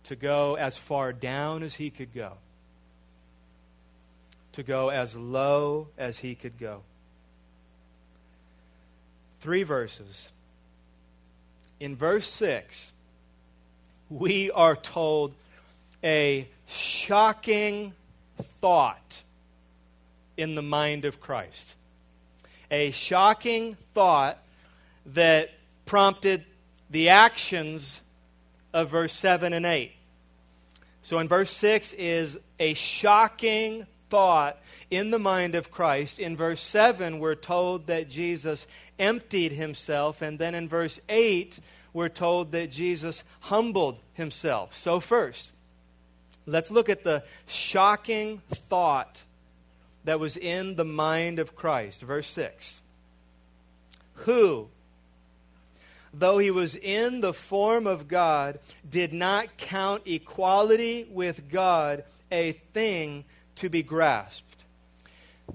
To 0.06 0.15
go 0.15 0.56
as 0.56 0.78
far 0.78 1.13
down 1.13 1.63
as 1.63 1.76
he 1.76 1.89
could 1.89 2.13
go, 2.13 2.34
to 4.54 4.63
go 4.63 4.89
as 4.89 5.15
low 5.15 5.88
as 5.97 6.19
he 6.19 6.36
could 6.36 6.58
go. 6.58 6.84
Three 9.41 9.63
verses. 9.63 10.32
In 11.80 11.95
verse 11.95 12.30
6, 12.30 12.93
we 14.10 14.49
are 14.51 14.75
told 14.75 15.34
a 16.04 16.47
shocking 16.67 17.93
thought 18.62 19.23
in 20.38 20.56
the 20.56 20.62
mind 20.62 21.06
of 21.06 21.19
Christ 21.19 21.75
a 22.71 22.89
shocking 22.91 23.75
thought 23.93 24.41
that 25.08 25.51
prompted 25.86 26.45
the 26.89 27.10
actions 27.10 28.01
of 28.73 28.89
verse 28.89 29.13
7 29.13 29.51
and 29.51 29.65
8. 29.65 29.91
So 31.04 31.19
in 31.19 31.27
verse 31.27 31.51
6 31.51 31.93
is 31.93 32.39
a 32.60 32.73
shocking 32.73 33.86
thought 34.12 34.60
in 34.91 35.10
the 35.10 35.17
mind 35.17 35.56
of 35.56 35.71
Christ. 35.71 36.19
In 36.19 36.38
verse 36.38 36.62
7, 36.62 37.17
we're 37.17 37.34
told 37.34 37.88
that 37.88 38.10
Jesus 38.10 38.67
emptied 39.00 39.54
himself. 39.54 40.21
And 40.21 40.38
then 40.38 40.54
in 40.54 40.67
verse 40.67 41.00
8, 41.10 41.60
we're 41.93 42.10
told 42.10 42.52
that 42.52 42.69
Jesus 42.69 43.24
humbled 43.39 44.00
himself. 44.13 44.76
So, 44.76 45.00
first, 45.00 45.50
let's 46.45 46.69
look 46.69 46.89
at 46.89 47.04
the 47.04 47.24
shocking 47.47 48.41
thought 48.50 49.24
that 50.04 50.19
was 50.19 50.36
in 50.36 50.76
the 50.76 50.86
mind 50.86 51.39
of 51.39 51.56
Christ. 51.56 52.02
Verse 52.02 52.28
6 52.28 52.82
Who, 54.15 54.67
though 56.13 56.38
he 56.38 56.52
was 56.52 56.76
in 56.76 57.21
the 57.21 57.34
form 57.34 57.88
of 57.88 58.10
God, 58.10 58.60
did 58.89 59.13
not 59.13 59.56
count 59.58 60.04
equality 60.06 61.08
with 61.10 61.50
God 61.50 62.04
a 62.30 62.54
thing 62.74 63.26
to 63.62 63.69
be 63.69 63.82
grasped. 63.82 64.63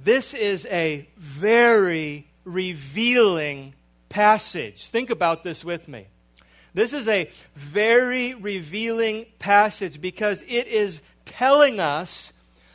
This 0.03 0.35
is 0.35 0.67
a 0.67 1.09
very 1.17 2.27
revealing 2.45 3.75
passage. 4.09 4.87
Think 4.89 5.11
about 5.11 5.43
this 5.43 5.65
with 5.65 5.89
me. 5.89 6.07
This 6.73 6.93
is 6.93 7.09
a 7.09 7.31
very 7.55 8.35
revealing 8.35 9.27
passage 9.39 10.01
because 10.01 10.43
it 10.43 10.67
is 10.69 11.03
telling 11.25 11.81
us 11.81 12.33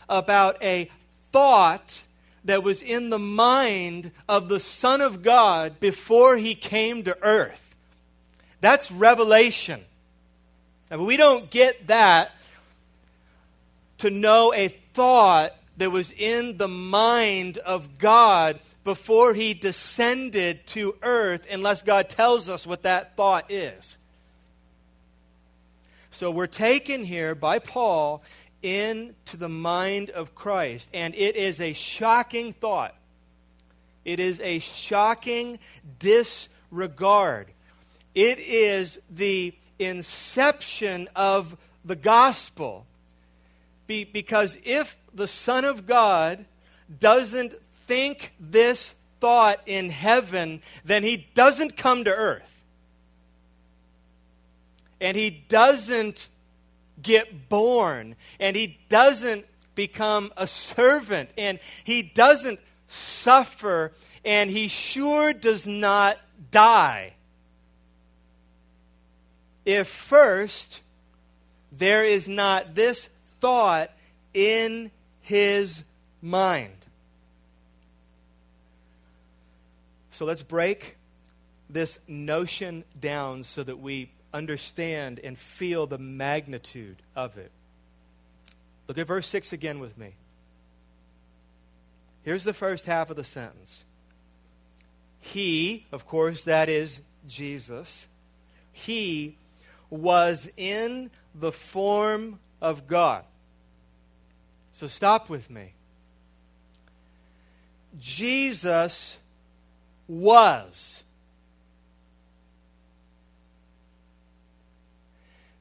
about 0.10 0.62
a 0.62 0.90
thought 1.32 2.04
that 2.44 2.64
was 2.64 2.82
in 2.82 3.10
the 3.10 3.20
mind 3.20 4.12
of 4.28 4.50
the 4.50 4.60
Son 4.60 5.00
of 5.00 5.24
God 5.24 5.80
before 5.80 6.38
he 6.38 6.56
came 6.56 7.04
to 7.04 7.18
earth. 7.22 7.74
That's 8.60 8.92
revelation. 8.92 9.82
And 10.90 11.06
we 11.06 11.16
don't 11.16 11.50
get 11.50 11.88
that 11.88 12.32
to 14.00 14.10
know 14.10 14.52
a 14.54 14.76
thought 14.94 15.56
that 15.78 15.92
was 15.92 16.12
in 16.12 16.58
the 16.58 16.68
mind 16.68 17.58
of 17.60 17.98
God 17.98 18.60
before 18.84 19.34
he 19.34 19.54
descended 19.54 20.66
to 20.68 20.96
earth 21.02 21.46
unless 21.50 21.82
God 21.82 22.10
tells 22.10 22.50
us 22.50 22.66
what 22.66 22.84
that 22.84 23.16
thought 23.16 23.52
is. 23.52 23.98
So 26.12 26.30
we're 26.30 26.48
taken 26.48 27.06
here 27.06 27.36
by 27.36 27.60
Paul 27.60 28.22
into 28.62 29.38
the 29.38 29.50
mind 29.50 30.10
of 30.10 30.36
Christ. 30.36 30.90
And 30.94 31.16
it 31.16 31.36
is 31.36 31.60
a 31.62 31.74
shocking 31.74 32.54
thought. 32.54 32.96
It 34.04 34.20
is 34.20 34.40
a 34.42 34.60
shocking 34.60 35.60
disregard. 36.00 37.48
It 38.14 38.40
is 38.40 39.00
the 39.10 39.54
inception 39.80 41.08
of 41.16 41.58
the 41.86 41.96
gospel. 41.96 42.86
Be, 43.88 44.04
because 44.04 44.58
if 44.64 44.98
the 45.14 45.28
Son 45.28 45.66
of 45.66 45.86
God 45.86 46.46
doesn't 47.00 47.54
think 47.88 48.34
this 48.40 48.96
thought 49.20 49.60
in 49.66 49.90
heaven, 49.90 50.62
then 50.86 51.04
he 51.04 51.28
doesn't 51.34 51.78
come 51.78 52.04
to 52.04 52.12
earth. 52.12 52.64
and 55.02 55.18
he 55.18 55.32
doesn't 55.32 56.30
get 57.02 57.50
born, 57.50 58.16
and 58.40 58.56
he 58.56 58.78
doesn't 58.88 59.46
become 59.74 60.32
a 60.38 60.48
servant, 60.48 61.32
and 61.38 61.60
he 61.84 62.04
doesn't 62.04 62.60
suffer, 62.88 63.92
and 64.24 64.52
he 64.52 64.68
sure 64.68 65.34
does 65.34 65.66
not 65.66 66.20
die. 66.52 67.16
If 69.66 69.88
first 69.88 70.82
there 71.72 72.04
is 72.06 72.28
not 72.28 72.76
this 72.76 73.10
thought 73.42 73.92
in 74.34 74.92
his 75.20 75.84
mind. 76.22 76.74
So 80.12 80.26
let's 80.26 80.44
break 80.44 80.98
this 81.70 82.00
notion 82.08 82.84
down 83.00 83.44
so 83.44 83.64
that 83.64 83.80
we 83.80 84.12
understand 84.34 85.20
and 85.24 85.38
feel 85.38 85.88
the 85.88 85.98
magnitude 85.98 87.02
of 87.16 87.38
it. 87.38 87.52
Look 88.88 88.98
at 88.98 89.08
verse 89.08 89.28
6 89.28 89.52
again 89.54 89.80
with 89.80 89.98
me. 89.98 90.14
Here's 92.24 92.44
the 92.44 92.54
first 92.54 92.86
half 92.86 93.10
of 93.10 93.16
the 93.16 93.24
sentence. 93.24 93.84
He, 95.20 95.86
of 95.92 96.06
course, 96.06 96.44
that 96.44 96.70
is 96.70 97.02
Jesus, 97.28 98.08
he 98.72 99.38
was 99.90 100.50
in 100.58 101.10
the 101.34 101.52
form 101.52 102.40
of 102.62 102.88
God. 102.88 103.24
So 104.74 104.88
stop 104.88 105.30
with 105.30 105.50
me. 105.50 105.74
Jesus 108.00 109.18
was. 110.08 111.04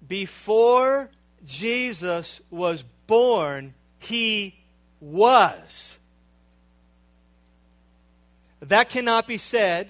Before 0.07 1.11
Jesus 1.47 2.41
was 2.51 2.83
born, 3.07 3.75
he 3.99 4.57
was. 5.01 5.99
That 8.61 8.89
cannot 8.91 9.27
be 9.27 9.39
said 9.39 9.89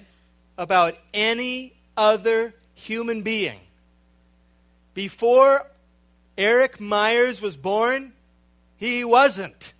about 0.57 0.95
any 1.13 1.73
other 1.97 2.53
human 2.73 3.21
being. 3.21 3.59
Before 4.93 5.65
Eric 6.37 6.79
Myers 6.79 7.41
was 7.41 7.57
born, 7.57 8.13
he 8.81 9.05
wasn't. 9.05 9.73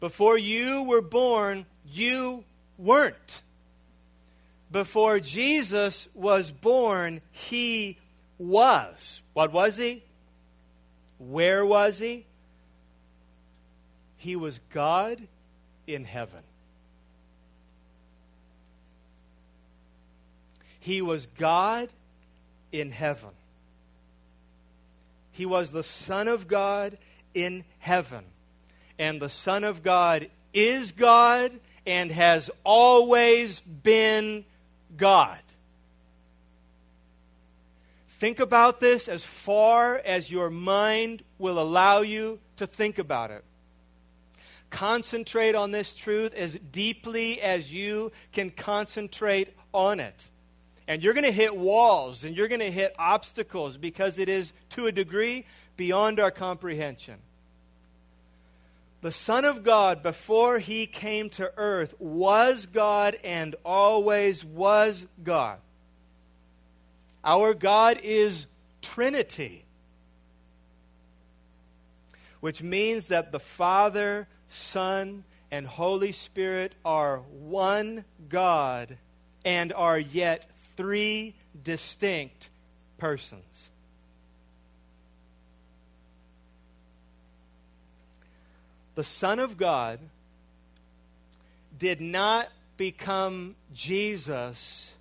Before 0.00 0.36
you 0.36 0.82
were 0.82 1.02
born, 1.02 1.66
you 1.86 2.42
weren't. 2.76 3.42
Before 4.72 5.20
Jesus 5.20 6.08
was 6.14 6.50
born, 6.50 7.20
he 7.30 7.96
was. 8.38 9.22
What 9.34 9.52
was 9.52 9.76
he? 9.76 10.02
Where 11.18 11.64
was 11.64 11.98
he? 11.98 12.26
He 14.16 14.34
was 14.34 14.58
God 14.70 15.20
in 15.86 16.06
heaven. 16.06 16.42
He 20.80 21.02
was 21.02 21.26
God 21.26 21.88
in 22.72 22.90
heaven. 22.90 23.30
He 25.38 25.46
was 25.46 25.70
the 25.70 25.84
Son 25.84 26.26
of 26.26 26.48
God 26.48 26.98
in 27.32 27.64
heaven 27.78 28.24
and 28.98 29.22
the 29.22 29.30
Son 29.30 29.62
of 29.62 29.84
God 29.84 30.28
is 30.52 30.90
God 30.90 31.52
and 31.86 32.10
has 32.10 32.50
always 32.64 33.60
been 33.60 34.44
God. 34.96 35.38
Think 38.08 38.40
about 38.40 38.80
this 38.80 39.08
as 39.08 39.24
far 39.24 40.02
as 40.04 40.28
your 40.28 40.50
mind 40.50 41.22
will 41.38 41.60
allow 41.60 42.00
you 42.00 42.40
to 42.56 42.66
think 42.66 42.98
about 42.98 43.30
it. 43.30 43.44
Concentrate 44.70 45.54
on 45.54 45.70
this 45.70 45.94
truth 45.94 46.34
as 46.34 46.56
deeply 46.72 47.40
as 47.40 47.72
you 47.72 48.10
can 48.32 48.50
concentrate 48.50 49.54
on 49.72 50.00
it. 50.00 50.30
And 50.88 51.02
you're 51.02 51.14
going 51.14 51.24
to 51.24 51.30
hit 51.30 51.56
walls 51.56 52.24
and 52.24 52.36
you're 52.36 52.48
going 52.48 52.60
to 52.60 52.70
hit 52.70 52.96
obstacles 52.98 53.76
because 53.76 54.18
it 54.18 54.28
is, 54.28 54.52
to 54.70 54.86
a 54.86 54.92
degree, 54.92 55.44
beyond 55.76 56.18
our 56.18 56.32
comprehension 56.32 57.18
the 59.00 59.12
Son 59.12 59.44
of 59.44 59.62
God, 59.62 60.02
before 60.02 60.58
he 60.58 60.86
came 60.86 61.30
to 61.30 61.52
earth, 61.56 61.94
was 62.00 62.66
God 62.66 63.16
and 63.22 63.54
always 63.64 64.44
was 64.44 65.06
God. 65.22 65.58
Our 67.24 67.54
God 67.54 68.00
is 68.02 68.46
Trinity, 68.82 69.64
which 72.40 72.62
means 72.62 73.06
that 73.06 73.30
the 73.30 73.40
Father, 73.40 74.26
Son, 74.48 75.24
and 75.50 75.66
Holy 75.66 76.12
Spirit 76.12 76.74
are 76.84 77.18
one 77.18 78.04
God 78.28 78.98
and 79.44 79.72
are 79.72 79.98
yet 79.98 80.46
three 80.78 81.34
distinct 81.62 82.48
persons. 82.96 83.70
the 88.98 89.04
Son 89.04 89.38
of 89.38 89.56
God 89.56 90.00
did 91.78 92.00
not 92.00 92.48
become 92.76 93.54
Jesus 93.72 94.96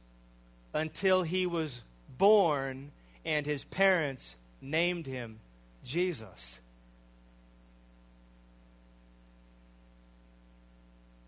until 0.72 1.24
he 1.24 1.48
was 1.48 1.82
born 2.16 2.92
and 3.26 3.44
his 3.44 3.64
parents 3.64 4.36
named 4.62 5.08
him 5.08 5.40
Jesus. 5.84 6.62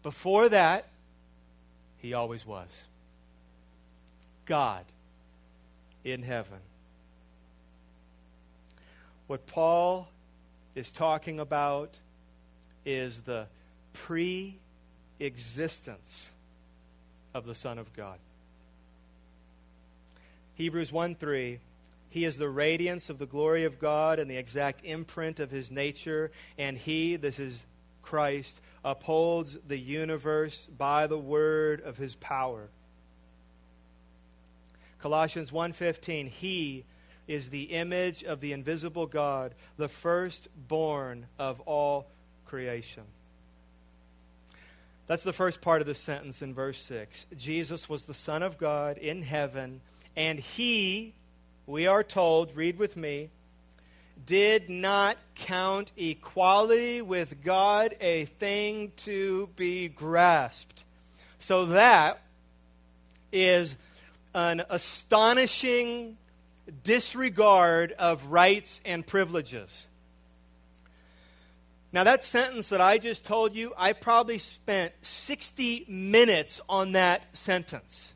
Before 0.03 0.47
that, 0.49 0.89
he 1.97 2.13
always 2.13 2.45
was. 2.45 2.83
God 4.49 4.83
in 6.03 6.23
heaven. 6.23 6.57
What 9.27 9.45
Paul 9.45 10.09
is 10.73 10.91
talking 10.91 11.39
about 11.39 11.99
is 12.83 13.21
the 13.21 13.45
pre 13.93 14.57
existence 15.19 16.31
of 17.35 17.45
the 17.45 17.53
Son 17.53 17.77
of 17.77 17.93
God. 17.93 18.17
Hebrews 20.55 20.91
1 20.91 21.13
3. 21.13 21.59
He 22.09 22.25
is 22.25 22.39
the 22.39 22.49
radiance 22.49 23.11
of 23.11 23.19
the 23.19 23.27
glory 23.27 23.65
of 23.65 23.77
God 23.77 24.17
and 24.17 24.31
the 24.31 24.37
exact 24.37 24.83
imprint 24.83 25.39
of 25.39 25.51
his 25.51 25.69
nature, 25.69 26.31
and 26.57 26.75
he, 26.75 27.17
this 27.17 27.37
is 27.37 27.67
Christ, 28.01 28.61
upholds 28.83 29.59
the 29.67 29.77
universe 29.77 30.65
by 30.65 31.05
the 31.05 31.19
word 31.19 31.81
of 31.81 31.97
his 31.97 32.15
power. 32.15 32.69
Colossians 35.01 35.51
1:15 35.51 36.27
He 36.27 36.85
is 37.27 37.49
the 37.49 37.63
image 37.63 38.23
of 38.23 38.41
the 38.41 38.53
invisible 38.53 39.05
God, 39.05 39.53
the 39.77 39.87
firstborn 39.87 41.27
of 41.37 41.59
all 41.61 42.07
creation. 42.45 43.03
That's 45.05 45.23
the 45.23 45.33
first 45.33 45.61
part 45.61 45.81
of 45.81 45.87
the 45.87 45.95
sentence 45.95 46.41
in 46.41 46.53
verse 46.53 46.81
6. 46.81 47.27
Jesus 47.35 47.89
was 47.89 48.03
the 48.03 48.13
Son 48.13 48.43
of 48.43 48.57
God 48.57 48.97
in 48.97 49.23
heaven, 49.23 49.81
and 50.15 50.39
he, 50.39 51.13
we 51.65 51.87
are 51.87 52.03
told, 52.03 52.55
read 52.55 52.77
with 52.77 52.95
me, 52.95 53.29
did 54.25 54.69
not 54.69 55.17
count 55.35 55.91
equality 55.97 57.01
with 57.01 57.43
God 57.43 57.95
a 58.01 58.25
thing 58.25 58.91
to 58.97 59.49
be 59.55 59.87
grasped. 59.87 60.83
So 61.39 61.65
that 61.67 62.21
is 63.31 63.77
an 64.33 64.63
astonishing 64.69 66.17
disregard 66.83 67.91
of 67.93 68.25
rights 68.25 68.81
and 68.85 69.05
privileges. 69.05 69.87
Now, 71.91 72.03
that 72.03 72.23
sentence 72.23 72.69
that 72.69 72.81
I 72.81 72.99
just 72.99 73.25
told 73.25 73.55
you, 73.55 73.73
I 73.75 73.93
probably 73.93 74.37
spent 74.37 74.93
60 75.01 75.85
minutes 75.87 76.61
on 76.69 76.91
that 76.91 77.25
sentence, 77.35 78.13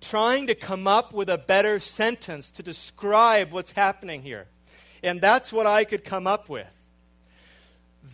trying 0.00 0.48
to 0.48 0.56
come 0.56 0.88
up 0.88 1.12
with 1.12 1.28
a 1.30 1.38
better 1.38 1.78
sentence 1.78 2.50
to 2.50 2.62
describe 2.64 3.52
what's 3.52 3.70
happening 3.70 4.22
here. 4.22 4.48
And 5.04 5.20
that's 5.20 5.52
what 5.52 5.66
I 5.66 5.84
could 5.84 6.04
come 6.04 6.26
up 6.26 6.48
with. 6.48 6.66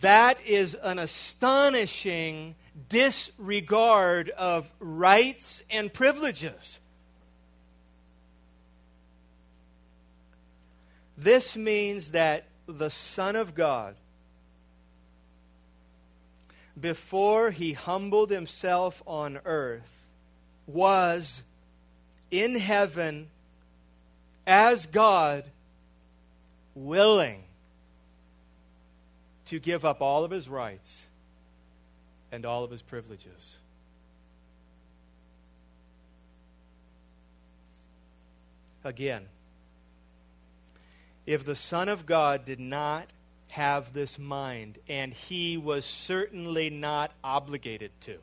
That 0.01 0.39
is 0.45 0.75
an 0.75 0.99
astonishing 0.99 2.55
disregard 2.89 4.29
of 4.29 4.71
rights 4.79 5.63
and 5.71 5.91
privileges. 5.91 6.79
This 11.19 11.57
means 11.57 12.11
that 12.11 12.45
the 12.65 12.89
Son 12.89 13.35
of 13.35 13.53
God 13.53 13.95
before 16.79 17.51
he 17.51 17.73
humbled 17.73 18.29
himself 18.29 19.03
on 19.05 19.37
earth 19.43 20.05
was 20.65 21.43
in 22.31 22.55
heaven 22.55 23.27
as 24.47 24.85
God, 24.85 25.43
willing 26.73 27.43
to 29.47 29.59
give 29.59 29.83
up 29.83 30.01
all 30.01 30.23
of 30.23 30.31
his 30.31 30.47
rights 30.47 31.07
and 32.31 32.45
all 32.45 32.63
of 32.63 32.71
his 32.71 32.81
privileges. 32.81 33.57
Again, 38.85 39.25
if 41.29 41.45
the 41.45 41.55
Son 41.55 41.89
of 41.89 42.07
God 42.07 42.43
did 42.43 42.59
not 42.59 43.05
have 43.49 43.93
this 43.93 44.17
mind, 44.17 44.79
and 44.87 45.13
he 45.13 45.57
was 45.57 45.85
certainly 45.85 46.71
not 46.71 47.11
obligated 47.23 47.91
to. 48.01 48.17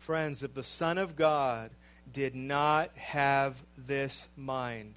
Friends, 0.00 0.42
if 0.42 0.52
the 0.52 0.64
Son 0.64 0.98
of 0.98 1.14
God 1.14 1.70
did 2.12 2.34
not 2.34 2.90
have 2.96 3.54
this 3.78 4.26
mind, 4.36 4.94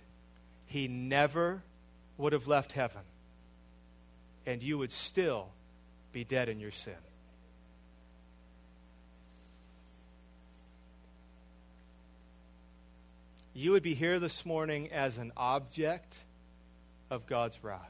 he 0.65 0.87
never 0.87 1.61
would 2.17 2.33
have 2.33 2.47
left 2.47 2.71
heaven, 2.71 3.03
and 4.47 4.63
you 4.63 4.79
would 4.79 4.91
still 4.91 5.49
be 6.11 6.23
dead 6.23 6.49
in 6.49 6.59
your 6.59 6.71
sin. 6.71 7.04
You 13.57 13.71
would 13.71 13.83
be 13.83 13.95
here 13.95 14.19
this 14.19 14.45
morning 14.45 14.91
as 14.91 15.17
an 15.17 15.31
object 15.37 16.17
of 17.09 17.25
God's 17.25 17.63
wrath. 17.63 17.89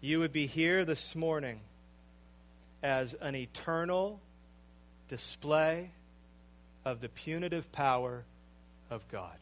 You 0.00 0.20
would 0.20 0.30
be 0.30 0.46
here 0.46 0.84
this 0.84 1.16
morning 1.16 1.58
as 2.84 3.14
an 3.14 3.34
eternal 3.34 4.20
display 5.08 5.90
of 6.84 7.00
the 7.00 7.08
punitive 7.08 7.72
power 7.72 8.22
of 8.88 9.02
God. 9.08 9.36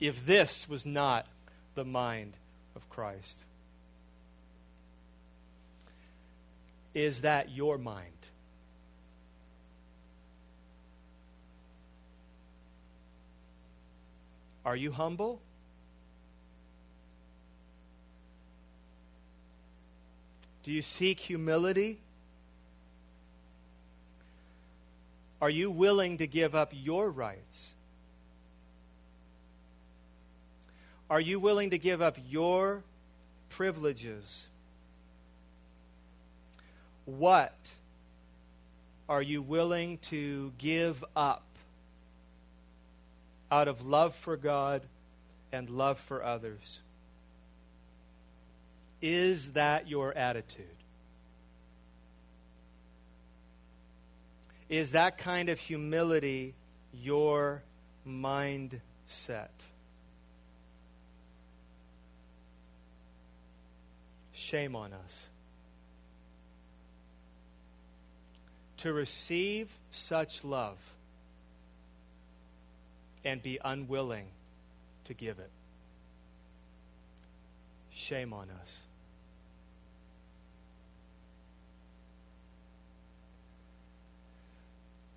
If 0.00 0.26
this 0.26 0.68
was 0.68 0.84
not 0.84 1.28
the 1.76 1.84
mind 1.84 2.32
of 2.74 2.90
Christ, 2.90 3.38
is 6.98 7.20
that 7.20 7.50
your 7.50 7.78
mind? 7.78 8.06
Are 14.64 14.74
you 14.74 14.90
humble? 14.90 15.40
Do 20.64 20.72
you 20.72 20.82
seek 20.82 21.20
humility? 21.20 22.00
Are 25.40 25.48
you 25.48 25.70
willing 25.70 26.18
to 26.18 26.26
give 26.26 26.56
up 26.56 26.72
your 26.74 27.10
rights? 27.10 27.74
Are 31.08 31.20
you 31.20 31.38
willing 31.38 31.70
to 31.70 31.78
give 31.78 32.02
up 32.02 32.18
your 32.28 32.82
privileges? 33.50 34.48
What 37.08 37.54
are 39.08 39.22
you 39.22 39.40
willing 39.40 39.96
to 40.10 40.52
give 40.58 41.02
up 41.16 41.42
out 43.50 43.68
of 43.68 43.86
love 43.86 44.14
for 44.14 44.36
God 44.36 44.82
and 45.52 45.70
love 45.70 45.98
for 45.98 46.22
others. 46.22 46.80
Is 49.00 49.52
that 49.52 49.88
your 49.88 50.16
attitude? 50.16 50.66
Is 54.68 54.92
that 54.92 55.16
kind 55.16 55.48
of 55.48 55.58
humility 55.58 56.54
your 56.92 57.62
mindset? 58.06 59.48
Shame 64.32 64.76
on 64.76 64.92
us. 64.92 65.28
To 68.78 68.92
receive 68.92 69.70
such 69.90 70.44
love 70.44 70.78
and 73.24 73.42
be 73.42 73.58
unwilling 73.64 74.26
to 75.04 75.14
give 75.14 75.38
it. 75.38 75.50
Shame 77.90 78.32
on 78.32 78.48
us. 78.62 78.82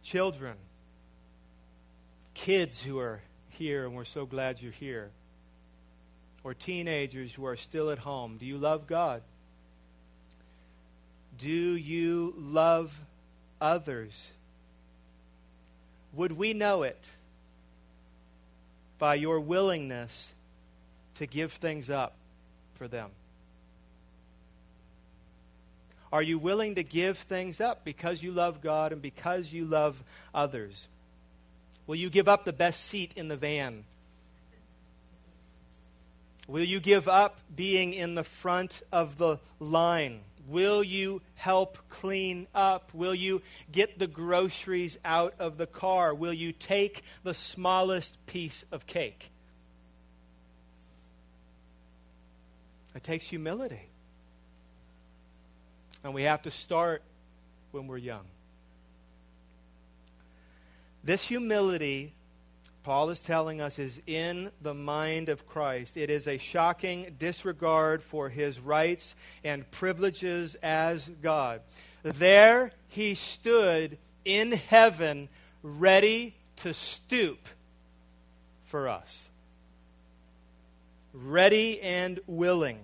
Children, 0.03 0.55
kids 2.33 2.81
who 2.81 2.99
are 2.99 3.21
here, 3.49 3.85
and 3.85 3.95
we're 3.95 4.03
so 4.03 4.25
glad 4.25 4.61
you're 4.61 4.71
here, 4.71 5.11
or 6.43 6.53
teenagers 6.53 7.31
who 7.33 7.45
are 7.45 7.55
still 7.55 7.91
at 7.91 7.99
home, 7.99 8.37
do 8.37 8.45
you 8.45 8.57
love 8.57 8.87
God? 8.87 9.21
Do 11.37 11.47
you 11.47 12.33
love 12.35 12.99
others? 13.61 14.31
Would 16.13 16.33
we 16.33 16.53
know 16.53 16.83
it? 16.83 17.11
by 19.01 19.15
your 19.15 19.39
willingness 19.39 20.31
to 21.15 21.25
give 21.25 21.51
things 21.53 21.89
up 21.89 22.13
for 22.75 22.87
them? 22.87 23.09
Are 26.13 26.21
you 26.21 26.37
willing 26.37 26.75
to 26.75 26.83
give 26.83 27.17
things 27.17 27.59
up 27.59 27.83
because 27.83 28.21
you 28.21 28.31
love 28.31 28.61
God 28.61 28.91
and 28.91 29.01
because 29.01 29.51
you 29.51 29.65
love 29.65 30.03
others? 30.35 30.87
Will 31.87 31.95
you 31.95 32.11
give 32.11 32.27
up 32.27 32.45
the 32.45 32.53
best 32.53 32.85
seat 32.85 33.11
in 33.15 33.27
the 33.27 33.35
van? 33.35 33.85
Will 36.47 36.63
you 36.63 36.79
give 36.79 37.07
up 37.07 37.39
being 37.55 37.95
in 37.95 38.13
the 38.13 38.23
front 38.23 38.83
of 38.91 39.17
the 39.17 39.39
line? 39.59 40.19
Will 40.47 40.83
you 40.83 41.21
help 41.35 41.77
clean 41.89 42.47
up? 42.53 42.91
Will 42.93 43.15
you 43.15 43.41
get 43.71 43.99
the 43.99 44.07
groceries 44.07 44.97
out 45.05 45.33
of 45.39 45.57
the 45.57 45.67
car? 45.67 46.13
Will 46.13 46.33
you 46.33 46.51
take 46.51 47.03
the 47.23 47.33
smallest 47.33 48.25
piece 48.25 48.65
of 48.71 48.85
cake? 48.85 49.31
It 52.95 53.03
takes 53.03 53.25
humility. 53.25 53.87
And 56.03 56.13
we 56.13 56.23
have 56.23 56.41
to 56.43 56.51
start 56.51 57.03
when 57.71 57.87
we're 57.87 57.97
young. 57.97 58.25
This 61.03 61.25
humility 61.25 62.13
Paul 62.83 63.11
is 63.11 63.21
telling 63.21 63.61
us 63.61 63.77
is 63.77 64.01
in 64.07 64.51
the 64.61 64.73
mind 64.73 65.29
of 65.29 65.47
Christ. 65.47 65.97
It 65.97 66.09
is 66.09 66.27
a 66.27 66.37
shocking 66.37 67.15
disregard 67.19 68.03
for 68.03 68.29
his 68.29 68.59
rights 68.59 69.15
and 69.43 69.69
privileges 69.69 70.55
as 70.63 71.07
God. 71.21 71.61
There 72.01 72.71
he 72.87 73.13
stood 73.13 73.99
in 74.25 74.53
heaven, 74.53 75.29
ready 75.61 76.33
to 76.57 76.73
stoop 76.73 77.47
for 78.65 78.89
us. 78.89 79.29
Ready 81.13 81.79
and 81.81 82.19
willing. 82.25 82.79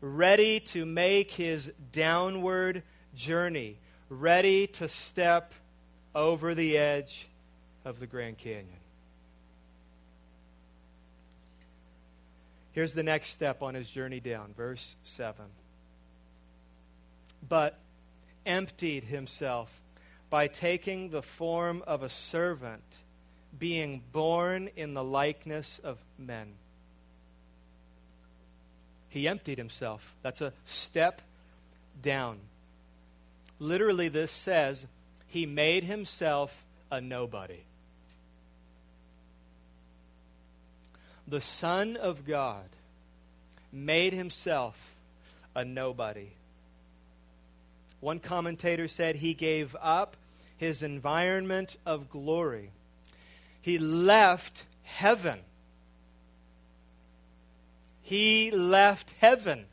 Ready 0.00 0.60
to 0.60 0.86
make 0.86 1.32
his 1.32 1.72
downward 1.92 2.82
journey. 3.16 3.78
Ready 4.08 4.68
to 4.68 4.88
step 4.88 5.54
over 6.14 6.54
the 6.54 6.78
edge 6.78 7.26
of 7.84 7.98
the 7.98 8.06
Grand 8.06 8.38
Canyon. 8.38 8.83
Here's 12.74 12.92
the 12.92 13.04
next 13.04 13.28
step 13.28 13.62
on 13.62 13.74
his 13.74 13.88
journey 13.88 14.18
down, 14.18 14.52
verse 14.56 14.96
7. 15.04 15.46
But 17.48 17.78
emptied 18.44 19.04
himself 19.04 19.80
by 20.28 20.48
taking 20.48 21.10
the 21.10 21.22
form 21.22 21.84
of 21.86 22.02
a 22.02 22.10
servant, 22.10 22.98
being 23.56 24.02
born 24.10 24.70
in 24.74 24.94
the 24.94 25.04
likeness 25.04 25.80
of 25.84 25.98
men. 26.18 26.54
He 29.08 29.28
emptied 29.28 29.58
himself. 29.58 30.16
That's 30.22 30.40
a 30.40 30.52
step 30.66 31.22
down. 32.02 32.40
Literally, 33.60 34.08
this 34.08 34.32
says 34.32 34.86
he 35.28 35.46
made 35.46 35.84
himself 35.84 36.64
a 36.90 37.00
nobody. 37.00 37.60
The 41.26 41.40
Son 41.40 41.96
of 41.96 42.26
God 42.26 42.68
made 43.72 44.12
himself 44.12 44.94
a 45.54 45.64
nobody. 45.64 46.28
One 48.00 48.20
commentator 48.20 48.88
said 48.88 49.16
he 49.16 49.34
gave 49.34 49.74
up 49.80 50.16
his 50.56 50.82
environment 50.82 51.76
of 51.86 52.10
glory. 52.10 52.70
He 53.60 53.78
left 53.78 54.64
heaven. 54.82 55.40
He 58.02 58.50
left 58.50 59.14
heaven 59.20 59.66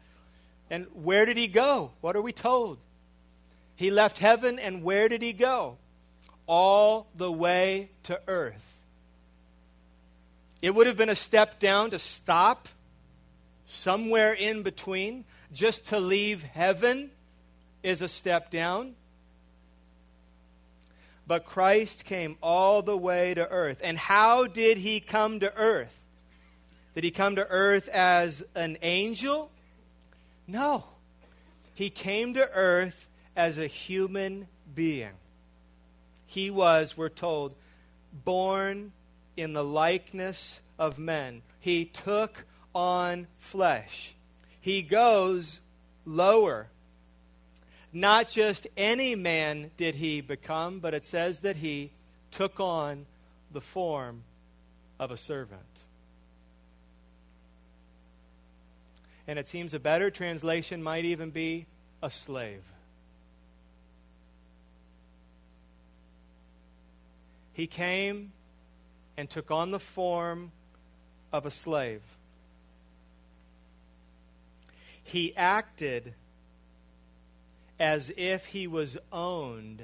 And 0.71 0.87
where 0.93 1.25
did 1.25 1.37
he 1.37 1.47
go? 1.49 1.91
What 1.99 2.15
are 2.15 2.21
we 2.21 2.31
told? 2.31 2.77
He 3.75 3.91
left 3.91 4.19
heaven, 4.19 4.57
and 4.57 4.83
where 4.83 5.09
did 5.09 5.21
he 5.21 5.33
go? 5.33 5.77
All 6.47 7.07
the 7.13 7.31
way 7.31 7.89
to 8.03 8.21
earth. 8.25 8.79
It 10.61 10.75
would 10.75 10.87
have 10.87 10.97
been 10.97 11.09
a 11.09 11.15
step 11.15 11.59
down 11.59 11.91
to 11.91 11.99
stop 11.99 12.69
somewhere 13.65 14.33
in 14.33 14.63
between. 14.63 15.25
Just 15.51 15.87
to 15.87 15.99
leave 15.99 16.43
heaven 16.43 17.11
is 17.83 18.01
a 18.01 18.07
step 18.07 18.51
down. 18.51 18.95
But 21.25 21.45
Christ 21.45 22.05
came 22.05 22.37
all 22.41 22.81
the 22.81 22.97
way 22.97 23.33
to 23.33 23.49
earth. 23.49 23.79
And 23.83 23.97
how 23.97 24.47
did 24.47 24.77
he 24.77 24.99
come 24.99 25.39
to 25.39 25.55
earth? 25.55 25.99
Did 26.93 27.03
he 27.03 27.11
come 27.11 27.37
to 27.37 27.47
earth 27.47 27.87
as 27.89 28.43
an 28.53 28.77
angel? 28.81 29.49
No. 30.47 30.83
He 31.73 31.89
came 31.89 32.33
to 32.33 32.49
earth 32.53 33.07
as 33.35 33.57
a 33.57 33.67
human 33.67 34.47
being. 34.75 35.13
He 36.25 36.49
was, 36.49 36.95
we're 36.97 37.09
told, 37.09 37.55
born 38.13 38.91
in 39.41 39.53
the 39.53 39.63
likeness 39.63 40.61
of 40.77 40.97
men. 40.97 41.41
He 41.59 41.85
took 41.85 42.45
on 42.73 43.27
flesh. 43.37 44.15
He 44.59 44.81
goes 44.81 45.61
lower. 46.05 46.67
Not 47.93 48.29
just 48.29 48.67
any 48.77 49.15
man 49.15 49.71
did 49.77 49.95
he 49.95 50.21
become, 50.21 50.79
but 50.79 50.93
it 50.93 51.05
says 51.05 51.39
that 51.39 51.57
he 51.57 51.91
took 52.31 52.59
on 52.59 53.05
the 53.51 53.61
form 53.61 54.23
of 54.99 55.11
a 55.11 55.17
servant. 55.17 55.61
And 59.27 59.37
it 59.37 59.47
seems 59.47 59.73
a 59.73 59.79
better 59.79 60.09
translation 60.09 60.81
might 60.81 61.05
even 61.05 61.29
be 61.29 61.65
a 62.01 62.09
slave. 62.09 62.63
He 67.53 67.67
came 67.67 68.31
and 69.17 69.29
took 69.29 69.51
on 69.51 69.71
the 69.71 69.79
form 69.79 70.51
of 71.31 71.45
a 71.45 71.51
slave. 71.51 72.01
He 75.03 75.35
acted 75.35 76.13
as 77.79 78.11
if 78.15 78.45
he 78.47 78.67
was 78.67 78.97
owned 79.11 79.83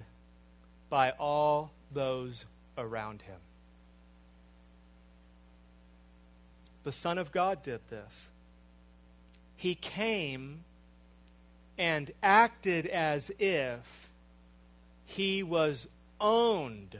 by 0.90 1.12
all 1.12 1.72
those 1.92 2.46
around 2.78 3.24
him. 3.24 3.40
The 6.84 6.92
Son 6.92 7.18
of 7.18 7.32
God 7.32 7.64
did 7.64 7.82
this. 7.90 8.30
He 9.58 9.76
came 9.76 10.64
and 11.78 12.12
acted 12.24 12.86
as 12.86 13.32
if 13.40 14.10
he 15.06 15.44
was 15.44 15.88
owned 16.22 17.00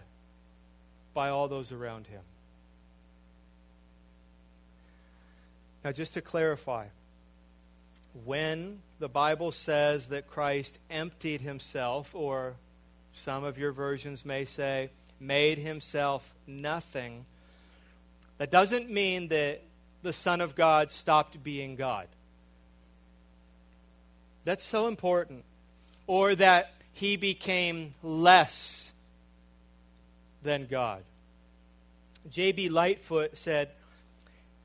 by 1.18 1.30
all 1.30 1.48
those 1.48 1.72
around 1.72 2.06
him. 2.06 2.22
Now, 5.84 5.92
just 5.92 6.14
to 6.14 6.22
clarify, 6.22 6.86
when 8.24 8.82
the 9.00 9.10
Bible 9.10 9.52
says 9.52 10.10
that 10.10 10.28
Christ 10.28 10.78
emptied 10.92 11.42
himself, 11.42 12.12
or 12.14 12.54
some 13.14 13.44
of 13.44 13.58
your 13.58 13.72
versions 13.72 14.26
may 14.26 14.46
say, 14.46 14.92
made 15.20 15.58
himself 15.58 16.36
nothing, 16.46 17.26
that 18.38 18.52
doesn't 18.52 18.92
mean 18.92 19.30
that 19.30 19.64
the 20.04 20.14
Son 20.14 20.40
of 20.40 20.54
God 20.54 20.92
stopped 20.92 21.44
being 21.44 21.76
God. 21.76 22.06
That's 24.46 24.64
so 24.64 24.88
important. 24.88 25.46
Or 26.06 26.36
that 26.36 26.74
he 26.94 27.16
became 27.16 27.96
less 28.04 28.92
than 30.48 30.66
God. 30.66 31.04
J.B. 32.32 32.70
Lightfoot 32.70 33.38
said, 33.38 33.70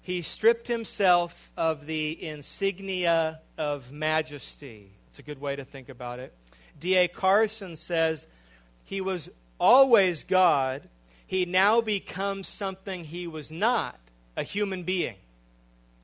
He 0.01 0.23
stripped 0.23 0.69
himself 0.69 1.51
of 1.57 1.87
the 1.87 2.25
insignia 2.25 3.41
of 3.59 3.91
majesty. 3.91 4.91
It's 5.09 5.19
a 5.19 5.23
good 5.25 5.41
way 5.41 5.57
to 5.57 5.65
think 5.65 5.89
about 5.89 6.21
it. 6.21 6.33
D.A. 6.79 7.09
Carson 7.09 7.77
says, 7.77 8.29
He 8.85 9.01
was 9.01 9.29
always 9.59 10.23
God. 10.23 10.89
He 11.27 11.47
now 11.47 11.81
becomes 11.81 12.47
something 12.47 13.03
he 13.03 13.27
was 13.27 13.51
not, 13.51 13.99
a 14.37 14.45
human 14.45 14.85
being. 14.85 15.17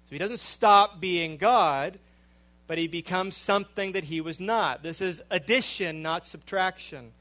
So 0.07 0.11
he 0.11 0.19
doesn't 0.19 0.41
stop 0.41 1.01
being 1.01 1.37
God, 1.37 2.01
but 2.67 2.79
he 2.79 2.89
becomes 2.89 3.37
something 3.37 3.93
that 3.93 4.05
he 4.05 4.21
was 4.21 4.41
not. 4.41 4.83
This 4.83 5.01
is 5.01 5.23
addition, 5.31 6.03
not 6.03 6.27
subtraction. 6.27 7.13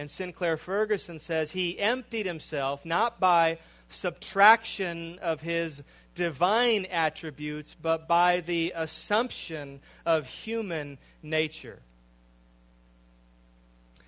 And 0.00 0.10
Sinclair 0.10 0.56
Ferguson 0.56 1.18
says 1.18 1.50
he 1.50 1.78
emptied 1.78 2.24
himself 2.24 2.86
not 2.86 3.20
by 3.20 3.58
subtraction 3.90 5.18
of 5.18 5.42
his 5.42 5.82
divine 6.14 6.86
attributes, 6.86 7.76
but 7.82 8.08
by 8.08 8.40
the 8.40 8.72
assumption 8.74 9.80
of 10.06 10.26
human 10.26 10.96
nature. 11.22 11.80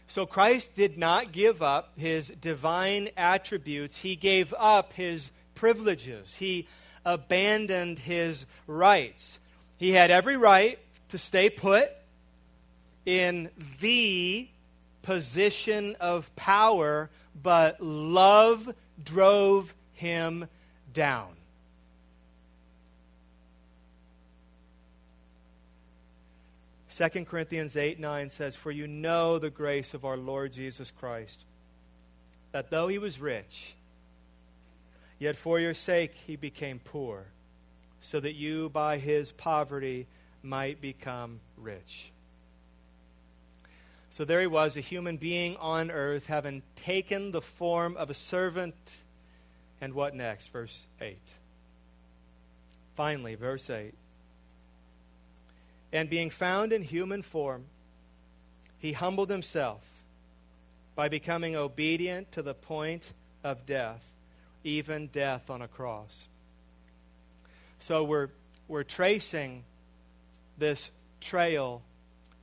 So 0.07 0.25
Christ 0.25 0.75
did 0.75 0.97
not 0.97 1.31
give 1.31 1.61
up 1.61 1.93
his 1.99 2.29
divine 2.41 3.11
attributes, 3.15 3.99
he 3.99 4.17
gave 4.17 4.55
up 4.57 4.95
his 4.95 5.31
privileges, 5.55 6.37
he 6.37 6.69
abandoned 7.05 7.99
his 7.99 8.47
rights. 8.67 9.41
He 9.77 9.91
had 9.91 10.11
every 10.11 10.39
right 10.39 10.79
to 11.11 11.19
stay 11.19 11.51
put 11.51 11.93
in 13.05 13.51
the 13.81 14.49
position 15.03 15.97
of 16.01 16.35
power, 16.37 17.11
but 17.41 17.81
love 17.81 18.73
drove 19.03 19.75
him 19.93 20.49
down. 20.93 21.29
Second 26.93 27.27
Corinthians 27.27 27.75
8 27.75 27.99
9 27.99 28.29
says, 28.29 28.55
For 28.55 28.71
you 28.71 28.87
know 28.87 29.39
the 29.39 29.49
grace 29.49 29.95
of 29.95 30.05
our 30.05 30.19
Lord 30.19 30.53
Jesus 30.53 30.91
Christ, 30.91 31.45
that 32.53 32.71
though 32.71 32.89
he 32.89 32.99
was 32.99 33.19
rich, 33.19 33.75
yet 35.19 35.39
for 35.39 35.59
your 35.59 35.73
sake 35.73 36.13
he 36.27 36.37
became 36.37 36.81
poor, 36.85 37.25
so 38.03 38.21
that 38.21 38.35
you 38.35 38.69
by 38.69 38.99
his 38.99 39.33
poverty 39.33 40.07
might 40.43 40.83
become 40.83 41.41
rich. 41.57 42.13
So 44.13 44.27
there 44.27 44.43
he 44.43 44.47
was, 44.47 44.77
a 44.77 44.83
human 44.83 45.17
being 45.17 45.57
on 45.57 45.91
earth, 45.91 46.27
having 46.27 46.61
taken 46.77 47.33
the 47.33 47.41
form 47.41 47.97
of 47.97 48.11
a 48.11 48.15
servant. 48.15 48.75
And 49.81 49.95
what 49.95 50.15
next? 50.15 50.49
Verse 50.49 50.87
8. 51.01 51.17
Finally, 52.95 53.37
verse 53.37 53.71
8. 53.71 53.95
And 55.95 56.11
being 56.11 56.29
found 56.29 56.75
in 56.75 56.83
human 56.83 57.23
form, 57.23 57.65
he 58.79 58.93
humbled 58.93 59.31
himself 59.31 59.81
by 60.95 61.09
becoming 61.09 61.57
obedient 61.57 62.33
to 62.33 62.43
the 62.43 62.53
point 62.53 63.15
of 63.43 63.65
death, 63.65 64.03
even 64.63 65.07
death 65.07 65.49
on 65.49 65.63
a 65.63 65.69
cross. 65.69 66.29
So 67.79 68.05
we're, 68.05 68.29
we're 68.69 68.85
tracing 68.85 69.65
this 70.59 70.91
trail 71.19 71.81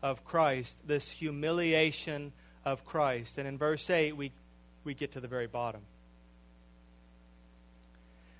of 0.01 0.23
Christ, 0.25 0.77
this 0.87 1.09
humiliation 1.09 2.31
of 2.65 2.85
Christ. 2.85 3.37
And 3.37 3.47
in 3.47 3.57
verse 3.57 3.89
8, 3.89 4.15
we, 4.15 4.31
we 4.83 4.93
get 4.93 5.13
to 5.13 5.19
the 5.19 5.27
very 5.27 5.47
bottom. 5.47 5.81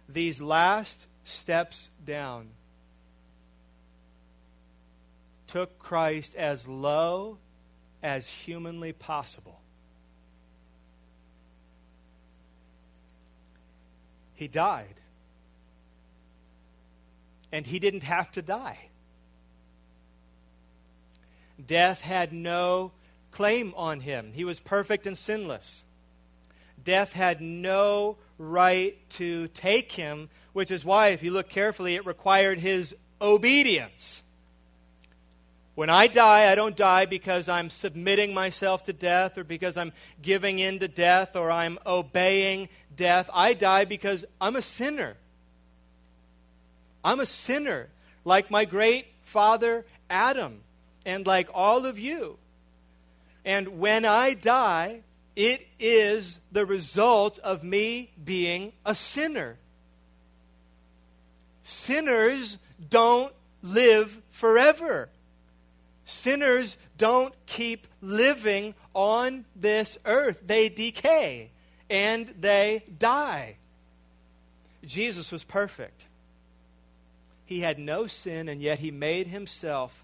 These 0.07 0.41
last 0.41 1.07
steps 1.23 1.89
down 2.03 2.49
took 5.47 5.79
Christ 5.79 6.35
as 6.35 6.67
low 6.67 7.37
as 8.01 8.27
humanly 8.27 8.93
possible. 8.93 9.59
He 14.35 14.47
died. 14.47 14.95
And 17.51 17.65
he 17.65 17.79
didn't 17.79 18.03
have 18.03 18.31
to 18.33 18.41
die. 18.41 18.88
Death 21.65 22.01
had 22.01 22.31
no 22.31 22.91
claim 23.31 23.73
on 23.75 24.01
him. 24.01 24.31
He 24.33 24.43
was 24.43 24.59
perfect 24.59 25.05
and 25.05 25.17
sinless. 25.17 25.85
Death 26.83 27.13
had 27.13 27.41
no 27.41 28.17
right 28.37 28.97
to 29.11 29.47
take 29.49 29.91
him, 29.91 30.29
which 30.53 30.71
is 30.71 30.85
why, 30.85 31.09
if 31.09 31.21
you 31.21 31.31
look 31.31 31.49
carefully, 31.49 31.95
it 31.95 32.05
required 32.05 32.59
his 32.59 32.95
obedience. 33.21 34.23
When 35.75 35.89
I 35.89 36.07
die, 36.07 36.51
I 36.51 36.55
don't 36.55 36.75
die 36.75 37.05
because 37.05 37.47
I'm 37.47 37.69
submitting 37.69 38.33
myself 38.33 38.83
to 38.85 38.93
death 38.93 39.37
or 39.37 39.43
because 39.43 39.77
I'm 39.77 39.93
giving 40.21 40.59
in 40.59 40.79
to 40.79 40.87
death 40.87 41.35
or 41.35 41.51
I'm 41.51 41.79
obeying 41.85 42.69
death. 42.95 43.29
I 43.33 43.53
die 43.53 43.85
because 43.85 44.25
I'm 44.41 44.55
a 44.55 44.61
sinner. 44.61 45.15
I'm 47.03 47.21
a 47.21 47.25
sinner, 47.25 47.87
like 48.25 48.51
my 48.51 48.65
great 48.65 49.07
father 49.23 49.85
Adam 50.09 50.61
and 51.05 51.25
like 51.25 51.49
all 51.53 51.85
of 51.85 51.97
you. 51.99 52.37
And 53.45 53.79
when 53.79 54.05
I 54.05 54.33
die, 54.33 55.01
it 55.35 55.67
is 55.79 56.39
the 56.51 56.65
result 56.65 57.39
of 57.39 57.63
me 57.63 58.11
being 58.23 58.73
a 58.85 58.93
sinner. 58.93 59.57
Sinners 61.63 62.57
don't 62.89 63.33
live 63.61 64.21
forever. 64.31 65.09
Sinners 66.05 66.77
don't 66.97 67.33
keep 67.45 67.87
living 68.01 68.73
on 68.93 69.45
this 69.55 69.97
earth. 70.05 70.41
They 70.45 70.69
decay 70.69 71.51
and 71.89 72.27
they 72.39 72.83
die. 72.97 73.55
Jesus 74.85 75.31
was 75.31 75.43
perfect. 75.43 76.07
He 77.45 77.61
had 77.61 77.79
no 77.79 78.07
sin, 78.07 78.47
and 78.47 78.61
yet 78.61 78.79
he 78.79 78.91
made 78.91 79.27
himself 79.27 80.03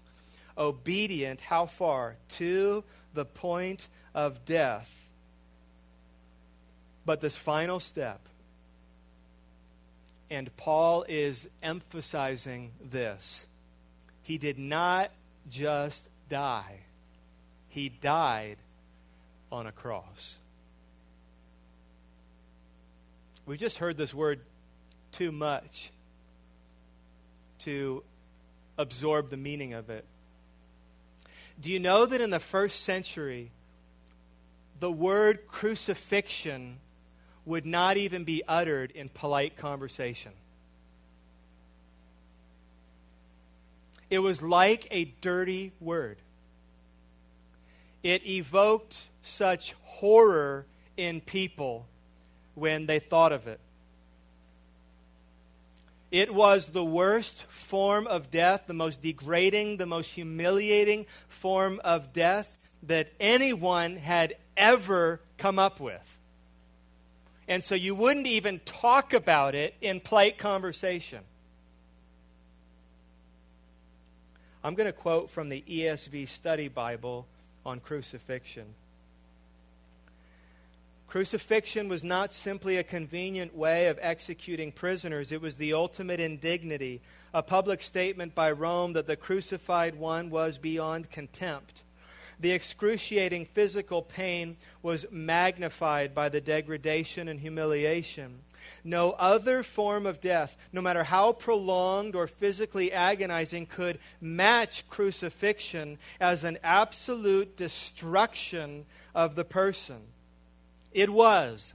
obedient. 0.56 1.40
How 1.40 1.66
far? 1.66 2.16
To 2.36 2.84
the 3.14 3.24
point 3.24 3.88
of 4.14 4.44
death. 4.44 4.92
But 7.04 7.20
this 7.20 7.36
final 7.36 7.78
step, 7.78 8.20
and 10.28 10.54
Paul 10.56 11.04
is 11.08 11.48
emphasizing 11.62 12.72
this, 12.90 13.46
he 14.22 14.38
did 14.38 14.58
not 14.58 15.12
just 15.48 16.08
die, 16.28 16.80
he 17.68 17.88
died 17.88 18.56
on 19.52 19.66
a 19.68 19.72
cross. 19.72 20.36
We 23.46 23.56
just 23.56 23.78
heard 23.78 23.96
this 23.96 24.12
word 24.12 24.40
too 25.12 25.30
much 25.30 25.92
to 27.60 28.02
absorb 28.76 29.30
the 29.30 29.36
meaning 29.36 29.74
of 29.74 29.88
it. 29.90 30.04
Do 31.60 31.72
you 31.72 31.80
know 31.80 32.06
that 32.06 32.20
in 32.20 32.30
the 32.30 32.40
first 32.40 32.82
century, 32.82 33.50
the 34.78 34.90
word 34.90 35.46
crucifixion 35.48 36.78
would 37.44 37.64
not 37.64 37.96
even 37.96 38.24
be 38.24 38.42
uttered 38.46 38.90
in 38.90 39.08
polite 39.08 39.56
conversation? 39.56 40.32
It 44.10 44.18
was 44.20 44.42
like 44.42 44.86
a 44.90 45.06
dirty 45.20 45.72
word. 45.80 46.18
It 48.02 48.26
evoked 48.26 49.06
such 49.22 49.74
horror 49.82 50.66
in 50.96 51.20
people 51.20 51.86
when 52.54 52.86
they 52.86 53.00
thought 53.00 53.32
of 53.32 53.48
it. 53.48 53.60
It 56.10 56.32
was 56.32 56.68
the 56.68 56.84
worst 56.84 57.42
form 57.44 58.06
of 58.06 58.30
death, 58.30 58.64
the 58.66 58.74
most 58.74 59.02
degrading, 59.02 59.78
the 59.78 59.86
most 59.86 60.10
humiliating 60.10 61.06
form 61.28 61.80
of 61.84 62.12
death 62.12 62.58
that 62.84 63.12
anyone 63.18 63.96
had 63.96 64.36
ever 64.56 65.20
come 65.38 65.58
up 65.58 65.80
with. 65.80 66.18
And 67.48 67.62
so 67.62 67.74
you 67.74 67.94
wouldn't 67.94 68.26
even 68.26 68.60
talk 68.64 69.12
about 69.12 69.54
it 69.54 69.74
in 69.80 70.00
polite 70.00 70.38
conversation. 70.38 71.20
I'm 74.64 74.74
going 74.74 74.86
to 74.86 74.92
quote 74.92 75.30
from 75.30 75.48
the 75.48 75.62
ESV 75.68 76.28
Study 76.28 76.68
Bible 76.68 77.26
on 77.64 77.78
crucifixion. 77.78 78.66
Crucifixion 81.16 81.88
was 81.88 82.04
not 82.04 82.30
simply 82.30 82.76
a 82.76 82.84
convenient 82.84 83.56
way 83.56 83.86
of 83.86 83.98
executing 84.02 84.70
prisoners, 84.70 85.32
it 85.32 85.40
was 85.40 85.56
the 85.56 85.72
ultimate 85.72 86.20
indignity, 86.20 87.00
a 87.32 87.42
public 87.42 87.82
statement 87.82 88.34
by 88.34 88.52
Rome 88.52 88.92
that 88.92 89.06
the 89.06 89.16
crucified 89.16 89.94
one 89.94 90.28
was 90.28 90.58
beyond 90.58 91.10
contempt. 91.10 91.84
The 92.38 92.50
excruciating 92.50 93.46
physical 93.46 94.02
pain 94.02 94.58
was 94.82 95.06
magnified 95.10 96.14
by 96.14 96.28
the 96.28 96.42
degradation 96.42 97.28
and 97.28 97.40
humiliation. 97.40 98.42
No 98.84 99.12
other 99.12 99.62
form 99.62 100.04
of 100.04 100.20
death, 100.20 100.54
no 100.70 100.82
matter 100.82 101.04
how 101.04 101.32
prolonged 101.32 102.14
or 102.14 102.26
physically 102.26 102.92
agonizing, 102.92 103.64
could 103.64 104.00
match 104.20 104.86
crucifixion 104.90 105.96
as 106.20 106.44
an 106.44 106.58
absolute 106.62 107.56
destruction 107.56 108.84
of 109.14 109.34
the 109.34 109.46
person. 109.46 110.02
It 110.92 111.10
was 111.10 111.74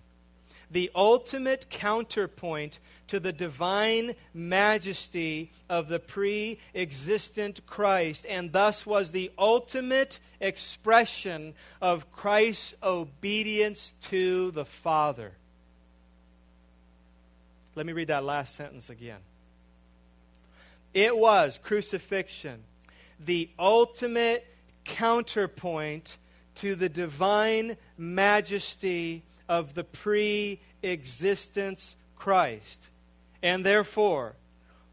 the 0.71 0.89
ultimate 0.95 1.69
counterpoint 1.69 2.79
to 3.07 3.19
the 3.19 3.33
divine 3.33 4.15
majesty 4.33 5.51
of 5.69 5.89
the 5.89 5.99
pre 5.99 6.59
existent 6.73 7.65
Christ, 7.65 8.25
and 8.27 8.53
thus 8.53 8.85
was 8.85 9.11
the 9.11 9.31
ultimate 9.37 10.19
expression 10.39 11.53
of 11.81 12.11
Christ's 12.11 12.73
obedience 12.81 13.93
to 14.03 14.51
the 14.51 14.65
Father. 14.65 15.33
Let 17.75 17.85
me 17.85 17.93
read 17.93 18.07
that 18.07 18.23
last 18.23 18.55
sentence 18.55 18.89
again. 18.89 19.19
It 20.93 21.17
was 21.17 21.59
crucifixion, 21.61 22.63
the 23.19 23.49
ultimate 23.57 24.45
counterpoint 24.83 26.17
to 26.55 26.75
the 26.75 26.89
divine 26.89 27.77
majesty 27.97 29.23
of 29.47 29.73
the 29.73 29.83
pre 29.83 30.59
existence 30.83 31.95
Christ, 32.15 32.89
and 33.41 33.65
therefore 33.65 34.35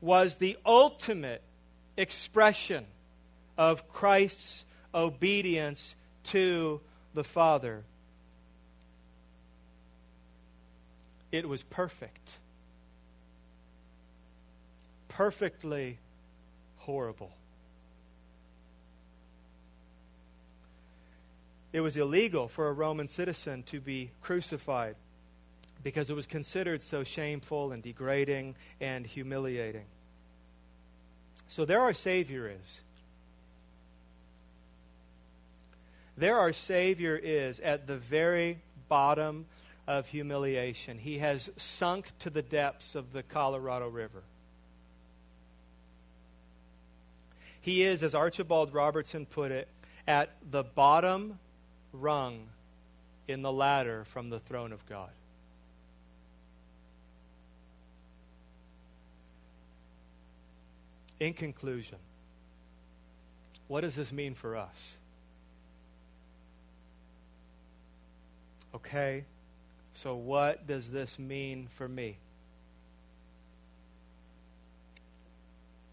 was 0.01 0.37
the 0.37 0.57
ultimate 0.65 1.43
expression 1.97 2.87
of 3.57 3.93
Christ's 3.93 4.65
obedience 4.95 5.95
to 6.25 6.81
the 7.15 7.25
Father. 7.25 7.85
It 11.31 11.49
was 11.49 11.63
perfect, 11.63 12.39
perfectly 15.09 15.99
horrible. 16.79 17.33
It 21.79 21.81
was 21.81 21.97
illegal 21.97 22.49
for 22.49 22.67
a 22.67 22.73
Roman 22.73 23.07
citizen 23.07 23.63
to 23.63 23.81
be 23.81 24.11
crucified 24.21 24.97
because 25.85 26.11
it 26.11 26.17
was 26.17 26.27
considered 26.27 26.83
so 26.83 27.05
shameful 27.05 27.71
and 27.71 27.85
degrading 27.85 28.57
and 28.81 29.07
humiliating. 29.07 29.85
So 31.47 31.65
there 31.65 31.79
our 31.79 31.95
Savior 31.95 32.49
is. 32.49 32.81
There 36.17 36.37
our 36.37 36.53
Savior 36.53 37.15
is 37.15 37.61
at 37.61 37.87
the 37.87 37.97
very 37.97 38.59
bottom 38.89 39.47
of 39.87 40.09
humiliation. 40.09 40.99
He 40.99 41.19
has 41.19 41.49
sunk 41.57 42.11
to 42.19 42.29
the 42.29 42.43
depths 42.43 42.97
of 42.97 43.13
the 43.13 43.23
Colorado 43.23 43.87
River. 43.89 44.25
He 47.61 47.85
is, 47.85 48.03
as 48.03 48.17
Archibald 48.17 48.75
Robertson 48.75 49.27
put 49.27 49.53
it, 49.53 49.69
at 50.09 50.31
the 50.51 50.65
bottom 50.65 51.39
rung 51.93 52.49
in 53.27 53.43
the 53.43 53.53
ladder 53.53 54.05
from 54.05 54.31
the 54.31 54.41
throne 54.41 54.73
of 54.73 54.85
God. 54.87 55.11
In 61.21 61.33
conclusion, 61.33 61.99
what 63.67 63.81
does 63.83 63.95
this 63.95 64.13
mean 64.13 64.35
for 64.35 64.57
us? 64.57 64.97
Okay, 68.75 69.25
so 69.93 70.15
what 70.15 70.67
does 70.67 70.89
this 70.89 71.19
mean 71.19 71.67
for 71.71 71.89
me? 71.89 72.19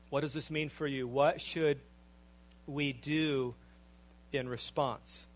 What 0.09 0.21
does 0.21 0.33
this 0.33 0.51
mean 0.51 0.69
for 0.69 0.85
you? 0.85 1.07
What 1.07 1.41
should 1.41 1.79
we 2.67 2.93
do 2.93 3.55
in 4.31 4.47
response? 4.47 5.27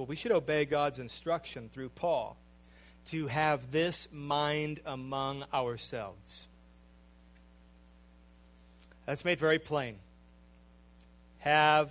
Well, 0.00 0.06
we 0.06 0.16
should 0.16 0.32
obey 0.32 0.64
God's 0.64 0.98
instruction 0.98 1.68
through 1.68 1.90
Paul 1.90 2.38
to 3.08 3.26
have 3.26 3.70
this 3.70 4.08
mind 4.10 4.80
among 4.86 5.44
ourselves. 5.52 6.48
That's 9.04 9.26
made 9.26 9.38
very 9.38 9.58
plain. 9.58 9.96
Have 11.40 11.90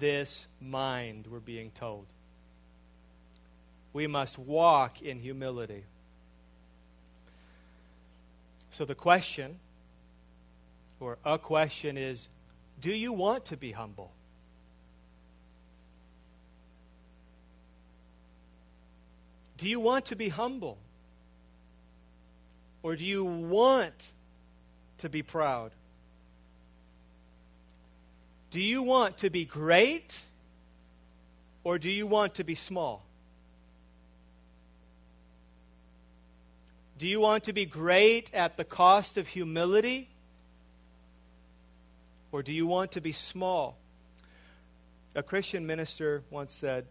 this 0.00 0.48
mind, 0.60 1.28
we're 1.30 1.38
being 1.38 1.70
told. 1.70 2.06
We 3.92 4.08
must 4.08 4.36
walk 4.36 5.00
in 5.00 5.20
humility. 5.20 5.84
So 8.72 8.84
the 8.84 8.96
question, 8.96 9.60
or 10.98 11.18
a 11.24 11.38
question, 11.38 11.98
is 11.98 12.26
do 12.80 12.92
you 12.92 13.12
want 13.12 13.44
to 13.44 13.56
be 13.56 13.70
humble? 13.70 14.10
Do 19.56 19.68
you 19.68 19.80
want 19.80 20.06
to 20.06 20.16
be 20.16 20.28
humble? 20.28 20.78
Or 22.82 22.96
do 22.96 23.04
you 23.04 23.24
want 23.24 24.12
to 24.98 25.08
be 25.08 25.22
proud? 25.22 25.72
Do 28.50 28.60
you 28.60 28.82
want 28.82 29.18
to 29.18 29.30
be 29.30 29.44
great 29.44 30.18
or 31.64 31.78
do 31.78 31.90
you 31.90 32.06
want 32.06 32.34
to 32.36 32.44
be 32.44 32.54
small? 32.54 33.04
Do 36.98 37.08
you 37.08 37.20
want 37.20 37.44
to 37.44 37.52
be 37.52 37.64
great 37.64 38.32
at 38.32 38.56
the 38.56 38.64
cost 38.64 39.16
of 39.16 39.26
humility? 39.26 40.08
Or 42.30 42.42
do 42.42 42.52
you 42.52 42.66
want 42.66 42.92
to 42.92 43.00
be 43.00 43.12
small? 43.12 43.76
A 45.14 45.22
Christian 45.22 45.66
minister 45.66 46.22
once 46.30 46.52
said, 46.52 46.86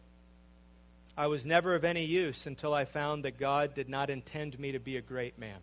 I 1.16 1.28
was 1.28 1.46
never 1.46 1.76
of 1.76 1.84
any 1.84 2.06
use 2.06 2.48
until 2.48 2.74
I 2.74 2.86
found 2.86 3.26
that 3.26 3.38
God 3.38 3.76
did 3.76 3.88
not 3.88 4.10
intend 4.10 4.60
me 4.60 4.72
to 4.72 4.80
be 4.80 4.98
a 4.98 5.02
great 5.02 5.38
man. 5.38 5.60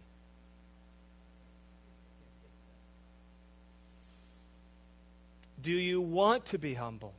Do 5.61 5.73
you 5.73 6.01
want 6.01 6.47
to 6.47 6.59
be 6.59 6.75
humble? 6.75 7.15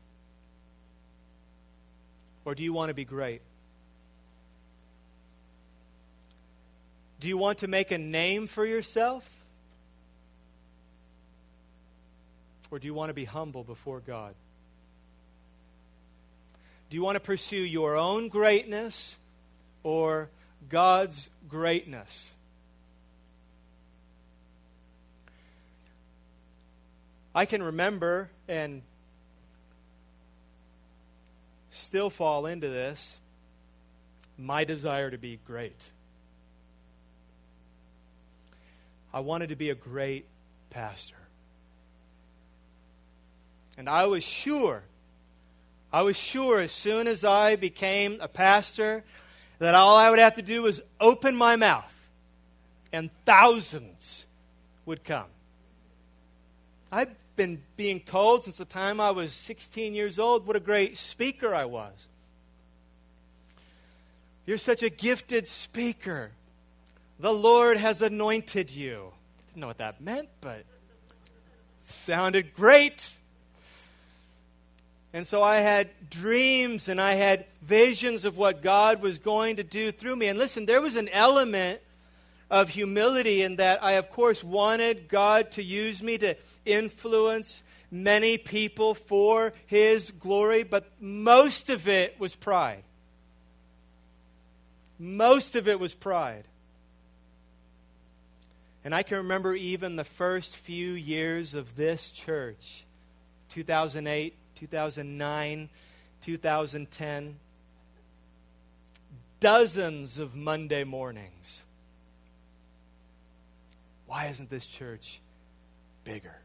Or 2.45 2.55
do 2.55 2.63
you 2.63 2.73
want 2.73 2.89
to 2.89 2.93
be 2.93 3.05
great? 3.05 3.41
Do 7.19 7.27
you 7.27 7.37
want 7.37 7.59
to 7.59 7.67
make 7.67 7.91
a 7.91 7.99
name 7.99 8.47
for 8.47 8.65
yourself? 8.65 9.29
Or 12.71 12.79
do 12.79 12.87
you 12.87 12.93
want 12.93 13.09
to 13.09 13.13
be 13.13 13.25
humble 13.25 13.63
before 13.63 13.99
God? 13.99 14.33
Do 16.91 16.97
you 16.97 17.03
want 17.03 17.15
to 17.15 17.21
pursue 17.21 17.55
your 17.55 17.95
own 17.95 18.27
greatness 18.27 19.17
or 19.81 20.27
God's 20.67 21.29
greatness? 21.47 22.35
I 27.33 27.45
can 27.45 27.63
remember 27.63 28.29
and 28.49 28.81
still 31.69 32.09
fall 32.09 32.45
into 32.45 32.67
this 32.67 33.19
my 34.37 34.65
desire 34.65 35.09
to 35.09 35.17
be 35.17 35.39
great. 35.47 35.91
I 39.13 39.21
wanted 39.21 39.47
to 39.47 39.55
be 39.55 39.69
a 39.69 39.75
great 39.75 40.25
pastor. 40.71 41.15
And 43.77 43.87
I 43.87 44.07
was 44.07 44.25
sure, 44.25 44.83
I 45.93 46.03
was 46.03 46.15
sure 46.15 46.59
as 46.59 46.71
soon 46.71 47.07
as 47.07 47.23
I 47.23 47.55
became 47.55 48.19
a 48.21 48.27
pastor 48.27 49.03
that 49.59 49.75
all 49.75 49.97
I 49.97 50.09
would 50.09 50.19
have 50.19 50.35
to 50.35 50.41
do 50.41 50.63
was 50.63 50.81
open 50.99 51.35
my 51.35 51.55
mouth 51.55 51.93
and 52.93 53.09
thousands 53.25 54.25
would 54.85 55.03
come. 55.03 55.27
I've 56.91 57.13
been 57.35 57.61
being 57.77 57.99
told 57.99 58.43
since 58.43 58.57
the 58.57 58.65
time 58.65 58.99
I 58.99 59.11
was 59.11 59.33
16 59.33 59.93
years 59.93 60.17
old 60.19 60.47
what 60.47 60.55
a 60.55 60.61
great 60.61 60.97
speaker 60.97 61.53
I 61.53 61.65
was. 61.65 62.07
You're 64.45 64.57
such 64.57 64.83
a 64.83 64.89
gifted 64.89 65.47
speaker. 65.47 66.31
The 67.19 67.33
Lord 67.33 67.77
has 67.77 68.01
anointed 68.01 68.71
you. 68.71 69.13
Didn't 69.47 69.61
know 69.61 69.67
what 69.67 69.77
that 69.77 70.01
meant, 70.01 70.29
but 70.41 70.65
sounded 71.83 72.53
great. 72.53 73.17
And 75.13 75.27
so 75.27 75.43
I 75.43 75.57
had 75.57 75.89
dreams 76.09 76.87
and 76.87 77.01
I 77.01 77.13
had 77.13 77.45
visions 77.61 78.23
of 78.23 78.37
what 78.37 78.61
God 78.61 79.01
was 79.01 79.17
going 79.17 79.57
to 79.57 79.63
do 79.63 79.91
through 79.91 80.15
me. 80.15 80.27
And 80.27 80.39
listen, 80.39 80.65
there 80.65 80.81
was 80.81 80.95
an 80.95 81.09
element 81.09 81.81
of 82.49 82.69
humility 82.69 83.41
in 83.41 83.57
that 83.57 83.83
I, 83.83 83.93
of 83.93 84.09
course, 84.09 84.43
wanted 84.43 85.09
God 85.09 85.51
to 85.51 85.63
use 85.63 86.01
me 86.01 86.17
to 86.19 86.35
influence 86.65 87.63
many 87.89 88.37
people 88.37 88.93
for 88.93 89.53
His 89.67 90.11
glory, 90.11 90.63
but 90.63 90.89
most 90.99 91.69
of 91.69 91.87
it 91.87 92.19
was 92.19 92.35
pride. 92.35 92.83
Most 94.97 95.55
of 95.55 95.67
it 95.67 95.79
was 95.79 95.93
pride. 95.93 96.45
And 98.83 98.95
I 98.95 99.03
can 99.03 99.17
remember 99.17 99.53
even 99.53 99.95
the 99.95 100.03
first 100.03 100.55
few 100.55 100.91
years 100.91 101.53
of 101.53 101.75
this 101.75 102.09
church 102.09 102.85
2008, 103.49 104.33
2009, 104.61 105.69
2010. 106.21 107.35
Dozens 109.39 110.19
of 110.19 110.35
Monday 110.35 110.83
mornings. 110.83 111.63
Why 114.05 114.27
isn't 114.27 114.51
this 114.51 114.67
church 114.67 115.19
bigger? 116.03 116.35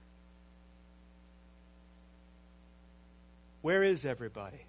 Where 3.60 3.84
is 3.84 4.06
everybody? 4.06 4.64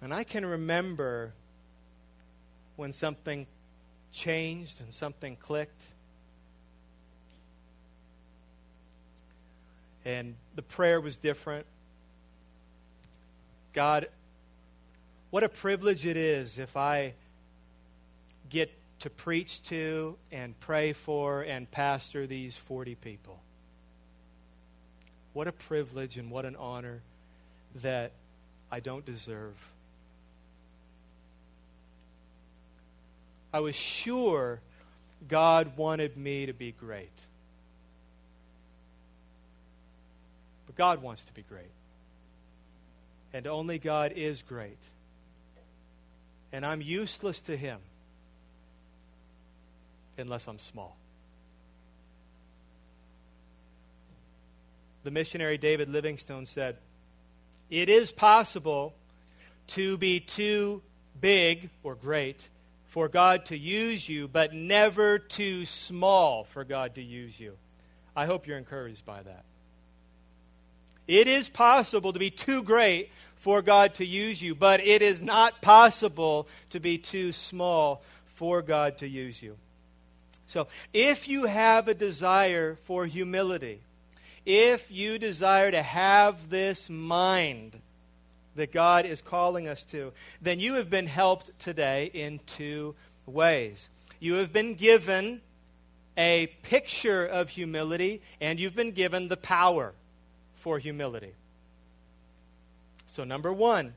And 0.00 0.14
I 0.14 0.22
can 0.22 0.46
remember 0.46 1.32
when 2.76 2.92
something 2.92 3.48
changed 4.12 4.80
and 4.80 4.94
something 4.94 5.34
clicked. 5.34 5.86
And 10.06 10.36
the 10.54 10.62
prayer 10.62 11.00
was 11.00 11.18
different. 11.18 11.66
God, 13.74 14.06
what 15.30 15.42
a 15.42 15.48
privilege 15.50 16.06
it 16.06 16.16
is 16.16 16.58
if 16.58 16.76
I 16.76 17.12
get 18.48 18.70
to 19.00 19.10
preach 19.10 19.62
to 19.64 20.16
and 20.32 20.58
pray 20.60 20.92
for 20.92 21.42
and 21.42 21.70
pastor 21.70 22.26
these 22.26 22.56
40 22.56 22.94
people. 22.94 23.38
What 25.32 25.48
a 25.48 25.52
privilege 25.52 26.16
and 26.16 26.30
what 26.30 26.46
an 26.46 26.56
honor 26.56 27.02
that 27.82 28.12
I 28.70 28.80
don't 28.80 29.04
deserve. 29.04 29.54
I 33.52 33.60
was 33.60 33.74
sure 33.74 34.60
God 35.28 35.76
wanted 35.76 36.16
me 36.16 36.46
to 36.46 36.52
be 36.52 36.72
great. 36.72 37.10
But 40.65 40.65
God 40.76 41.02
wants 41.02 41.24
to 41.24 41.32
be 41.32 41.42
great. 41.42 41.70
And 43.32 43.46
only 43.46 43.78
God 43.78 44.12
is 44.14 44.42
great. 44.42 44.78
And 46.52 46.64
I'm 46.64 46.80
useless 46.80 47.40
to 47.42 47.56
Him 47.56 47.78
unless 50.16 50.46
I'm 50.46 50.58
small. 50.58 50.96
The 55.04 55.10
missionary 55.10 55.58
David 55.58 55.88
Livingstone 55.88 56.46
said, 56.46 56.76
It 57.70 57.88
is 57.88 58.12
possible 58.12 58.94
to 59.68 59.96
be 59.98 60.20
too 60.20 60.82
big 61.20 61.70
or 61.82 61.94
great 61.94 62.48
for 62.86 63.08
God 63.08 63.46
to 63.46 63.58
use 63.58 64.08
you, 64.08 64.28
but 64.28 64.54
never 64.54 65.18
too 65.18 65.66
small 65.66 66.44
for 66.44 66.64
God 66.64 66.94
to 66.94 67.02
use 67.02 67.38
you. 67.38 67.56
I 68.14 68.26
hope 68.26 68.46
you're 68.46 68.58
encouraged 68.58 69.04
by 69.04 69.22
that. 69.22 69.44
It 71.06 71.28
is 71.28 71.48
possible 71.48 72.12
to 72.12 72.18
be 72.18 72.30
too 72.30 72.62
great 72.62 73.10
for 73.36 73.62
God 73.62 73.94
to 73.94 74.06
use 74.06 74.42
you, 74.42 74.54
but 74.54 74.80
it 74.80 75.02
is 75.02 75.22
not 75.22 75.62
possible 75.62 76.48
to 76.70 76.80
be 76.80 76.98
too 76.98 77.32
small 77.32 78.02
for 78.26 78.62
God 78.62 78.98
to 78.98 79.08
use 79.08 79.40
you. 79.40 79.56
So, 80.48 80.68
if 80.92 81.28
you 81.28 81.46
have 81.46 81.88
a 81.88 81.94
desire 81.94 82.76
for 82.84 83.06
humility, 83.06 83.80
if 84.44 84.90
you 84.90 85.18
desire 85.18 85.70
to 85.70 85.82
have 85.82 86.50
this 86.50 86.88
mind, 86.88 87.80
that 88.54 88.72
God 88.72 89.06
is 89.06 89.20
calling 89.20 89.68
us 89.68 89.84
to, 89.84 90.12
then 90.40 90.60
you 90.60 90.74
have 90.74 90.90
been 90.90 91.06
helped 91.06 91.56
today 91.58 92.10
in 92.12 92.40
two 92.46 92.94
ways. 93.26 93.90
You 94.18 94.34
have 94.34 94.52
been 94.52 94.74
given 94.74 95.42
a 96.16 96.46
picture 96.62 97.26
of 97.26 97.50
humility, 97.50 98.22
and 98.40 98.58
you've 98.58 98.74
been 98.74 98.92
given 98.92 99.28
the 99.28 99.36
power 99.36 99.92
for 100.56 100.78
humility. 100.78 101.32
So, 103.06 103.24
number 103.24 103.52
one, 103.52 103.94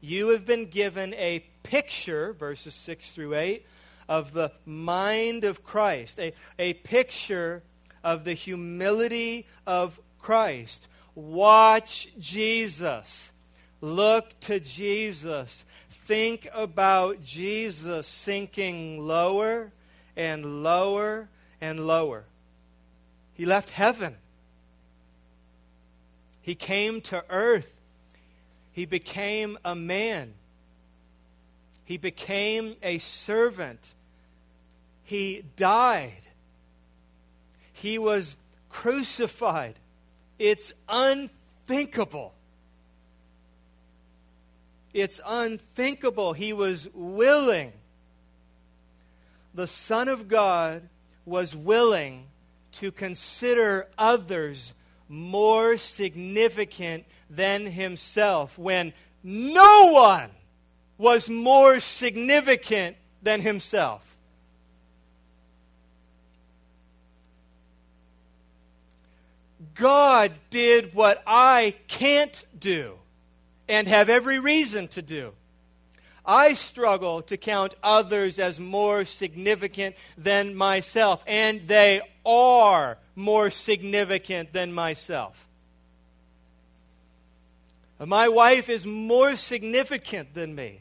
you 0.00 0.28
have 0.28 0.46
been 0.46 0.66
given 0.66 1.14
a 1.14 1.44
picture, 1.62 2.32
verses 2.32 2.74
6 2.74 3.12
through 3.12 3.34
8, 3.34 3.66
of 4.08 4.32
the 4.32 4.52
mind 4.64 5.44
of 5.44 5.64
Christ, 5.64 6.18
a, 6.20 6.32
a 6.58 6.74
picture 6.74 7.62
of 8.02 8.24
the 8.24 8.34
humility 8.34 9.46
of 9.66 9.98
Christ. 10.20 10.88
Watch 11.14 12.08
Jesus. 12.18 13.32
Look 13.80 14.38
to 14.40 14.60
Jesus. 14.60 15.64
Think 15.90 16.48
about 16.52 17.24
Jesus 17.24 18.06
sinking 18.06 19.06
lower 19.06 19.72
and 20.16 20.62
lower 20.62 21.28
and 21.60 21.86
lower. 21.86 22.24
He 23.32 23.46
left 23.46 23.70
heaven. 23.70 24.16
He 26.44 26.54
came 26.54 27.00
to 27.00 27.24
earth. 27.30 27.70
He 28.70 28.84
became 28.84 29.56
a 29.64 29.74
man. 29.74 30.34
He 31.86 31.96
became 31.96 32.76
a 32.82 32.98
servant. 32.98 33.94
He 35.04 35.42
died. 35.56 36.20
He 37.72 37.98
was 37.98 38.36
crucified. 38.68 39.76
It's 40.38 40.74
unthinkable. 40.86 42.34
It's 44.92 45.22
unthinkable. 45.26 46.34
He 46.34 46.52
was 46.52 46.88
willing. 46.92 47.72
The 49.54 49.66
Son 49.66 50.08
of 50.08 50.28
God 50.28 50.82
was 51.24 51.56
willing 51.56 52.26
to 52.72 52.92
consider 52.92 53.88
others 53.96 54.74
more 55.08 55.76
significant 55.76 57.04
than 57.30 57.66
himself 57.66 58.58
when 58.58 58.92
no 59.22 59.92
one 59.92 60.30
was 60.98 61.28
more 61.28 61.80
significant 61.80 62.96
than 63.22 63.40
himself. 63.40 64.02
God 69.74 70.32
did 70.50 70.94
what 70.94 71.22
I 71.26 71.74
can't 71.88 72.44
do 72.58 72.94
and 73.68 73.88
have 73.88 74.08
every 74.08 74.38
reason 74.38 74.88
to 74.88 75.02
do. 75.02 75.32
I 76.24 76.54
struggle 76.54 77.22
to 77.22 77.36
count 77.36 77.74
others 77.82 78.38
as 78.38 78.58
more 78.58 79.04
significant 79.04 79.96
than 80.16 80.54
myself, 80.54 81.22
and 81.26 81.66
they 81.66 82.00
are 82.24 82.98
more 83.14 83.50
significant 83.50 84.52
than 84.52 84.72
myself. 84.72 85.46
My 87.98 88.28
wife 88.28 88.68
is 88.68 88.86
more 88.86 89.36
significant 89.36 90.34
than 90.34 90.54
me. 90.54 90.80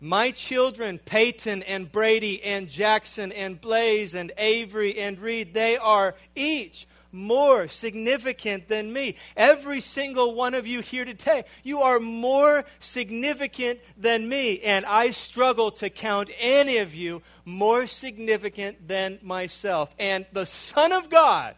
My 0.00 0.30
children, 0.30 0.98
Peyton 0.98 1.62
and 1.64 1.90
Brady 1.90 2.42
and 2.42 2.68
Jackson 2.68 3.32
and 3.32 3.60
Blaze 3.60 4.14
and 4.14 4.32
Avery 4.38 4.98
and 4.98 5.18
Reed, 5.18 5.52
they 5.52 5.76
are 5.76 6.14
each 6.34 6.86
more 7.12 7.68
significant 7.68 8.68
than 8.68 8.92
me. 8.92 9.16
Every 9.36 9.80
single 9.80 10.34
one 10.34 10.54
of 10.54 10.66
you 10.66 10.80
here 10.80 11.04
today, 11.04 11.44
you 11.62 11.80
are 11.80 12.00
more 12.00 12.64
significant 12.78 13.80
than 13.96 14.28
me. 14.28 14.60
And 14.60 14.86
I 14.86 15.10
struggle 15.10 15.70
to 15.72 15.90
count 15.90 16.30
any 16.38 16.78
of 16.78 16.94
you 16.94 17.22
more 17.44 17.86
significant 17.86 18.86
than 18.86 19.18
myself. 19.22 19.94
And 19.98 20.26
the 20.32 20.46
Son 20.46 20.92
of 20.92 21.10
God, 21.10 21.54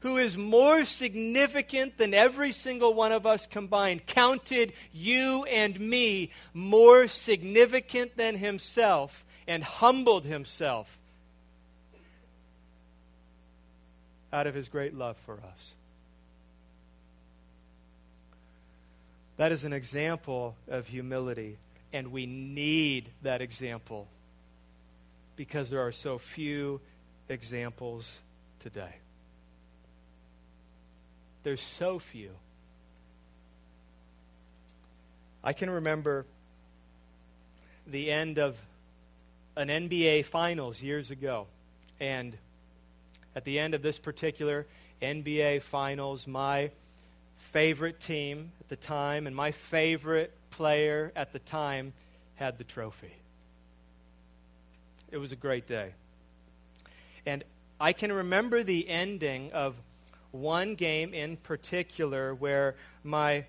who 0.00 0.16
is 0.16 0.36
more 0.36 0.84
significant 0.84 1.98
than 1.98 2.14
every 2.14 2.52
single 2.52 2.94
one 2.94 3.12
of 3.12 3.26
us 3.26 3.46
combined, 3.46 4.06
counted 4.06 4.72
you 4.92 5.44
and 5.44 5.78
me 5.78 6.30
more 6.54 7.08
significant 7.08 8.16
than 8.16 8.36
himself 8.36 9.24
and 9.46 9.64
humbled 9.64 10.24
himself 10.24 10.97
out 14.32 14.46
of 14.46 14.54
his 14.54 14.68
great 14.68 14.94
love 14.94 15.16
for 15.24 15.34
us. 15.34 15.74
That 19.36 19.52
is 19.52 19.64
an 19.64 19.72
example 19.72 20.56
of 20.68 20.88
humility, 20.88 21.58
and 21.92 22.10
we 22.10 22.26
need 22.26 23.08
that 23.22 23.40
example 23.40 24.08
because 25.36 25.70
there 25.70 25.80
are 25.80 25.92
so 25.92 26.18
few 26.18 26.80
examples 27.28 28.20
today. 28.58 28.96
There's 31.44 31.62
so 31.62 32.00
few. 32.00 32.30
I 35.44 35.52
can 35.52 35.70
remember 35.70 36.26
the 37.86 38.10
end 38.10 38.38
of 38.38 38.60
an 39.56 39.68
NBA 39.68 40.24
Finals 40.24 40.82
years 40.82 41.12
ago, 41.12 41.46
and 42.00 42.36
at 43.38 43.44
the 43.44 43.58
end 43.60 43.72
of 43.72 43.82
this 43.82 43.98
particular 43.98 44.66
NBA 45.00 45.62
Finals, 45.62 46.26
my 46.26 46.72
favorite 47.36 48.00
team 48.00 48.50
at 48.58 48.68
the 48.68 48.74
time 48.74 49.28
and 49.28 49.36
my 49.36 49.52
favorite 49.52 50.32
player 50.50 51.12
at 51.14 51.32
the 51.32 51.38
time 51.38 51.92
had 52.34 52.58
the 52.58 52.64
trophy. 52.64 53.12
It 55.12 55.18
was 55.18 55.30
a 55.30 55.36
great 55.36 55.68
day. 55.68 55.92
And 57.24 57.44
I 57.80 57.92
can 57.92 58.10
remember 58.10 58.64
the 58.64 58.88
ending 58.88 59.52
of 59.52 59.76
one 60.32 60.74
game 60.74 61.14
in 61.14 61.36
particular 61.36 62.34
where 62.34 62.74
my 63.04 63.44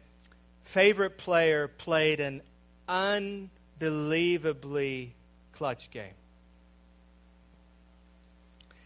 favorite 0.65 1.17
player 1.17 1.67
played 1.67 2.19
an 2.19 2.43
unbelievably 2.87 5.15
clutch 5.51 5.89
game. 5.89 6.13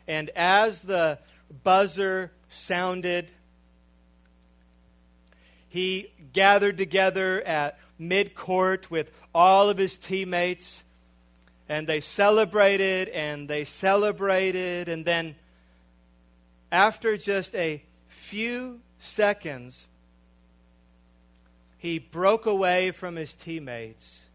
And 0.07 0.29
as 0.35 0.81
the 0.81 1.19
buzzer 1.63 2.31
sounded, 2.49 3.31
he 5.69 6.11
gathered 6.33 6.77
together 6.77 7.41
at 7.41 7.79
midcourt 7.99 8.89
with 8.89 9.11
all 9.33 9.69
of 9.69 9.77
his 9.77 9.97
teammates, 9.97 10.83
and 11.67 11.87
they 11.87 12.01
celebrated 12.01 13.09
and 13.09 13.47
they 13.47 13.65
celebrated. 13.65 14.89
And 14.89 15.05
then, 15.05 15.35
after 16.71 17.17
just 17.17 17.55
a 17.55 17.81
few 18.07 18.81
seconds, 18.99 19.87
he 21.77 21.99
broke 21.99 22.45
away 22.45 22.91
from 22.91 23.15
his 23.15 23.35
teammates 23.35 24.25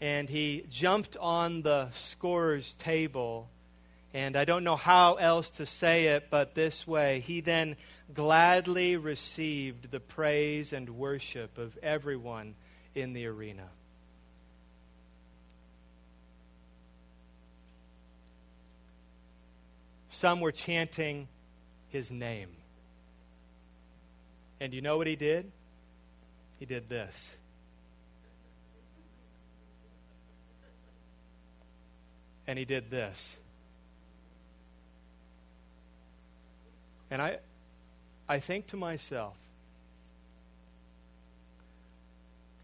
and 0.00 0.28
he 0.28 0.66
jumped 0.68 1.16
on 1.16 1.62
the 1.62 1.88
scorer's 1.92 2.74
table 2.74 3.48
and 4.14 4.36
I 4.36 4.44
don't 4.44 4.62
know 4.62 4.76
how 4.76 5.14
else 5.14 5.50
to 5.50 5.66
say 5.66 6.06
it 6.06 6.28
but 6.30 6.54
this 6.54 6.86
way. 6.86 7.18
He 7.18 7.40
then 7.40 7.74
gladly 8.14 8.96
received 8.96 9.90
the 9.90 9.98
praise 9.98 10.72
and 10.72 10.88
worship 10.90 11.58
of 11.58 11.76
everyone 11.82 12.54
in 12.94 13.12
the 13.12 13.26
arena. 13.26 13.68
Some 20.10 20.40
were 20.40 20.52
chanting 20.52 21.26
his 21.88 22.12
name. 22.12 22.50
And 24.60 24.72
you 24.72 24.80
know 24.80 24.96
what 24.96 25.08
he 25.08 25.16
did? 25.16 25.50
He 26.60 26.66
did 26.66 26.88
this. 26.88 27.36
And 32.46 32.56
he 32.56 32.64
did 32.64 32.92
this. 32.92 33.40
And 37.14 37.22
I, 37.22 37.38
I 38.28 38.40
think 38.40 38.66
to 38.68 38.76
myself, 38.76 39.36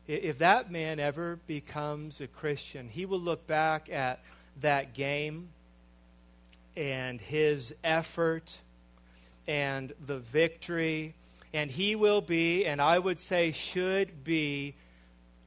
if 0.09 0.39
that 0.39 0.73
man 0.73 0.99
ever 0.99 1.39
becomes 1.47 2.21
a 2.21 2.27
Christian, 2.27 2.89
he 2.89 3.07
will 3.07 3.21
look 3.21 3.47
back 3.47 3.89
at 3.93 4.19
that 4.61 4.93
game 4.93 5.51
and 6.77 7.21
his 7.21 7.73
effort 7.85 8.61
and 9.47 9.93
the 10.05 10.19
victory, 10.19 11.15
and 11.55 11.71
he 11.71 11.95
will 11.95 12.21
be, 12.21 12.67
and 12.67 12.83
I 12.83 12.99
would 12.99 13.21
say 13.21 13.53
should 13.53 14.25
be, 14.25 14.75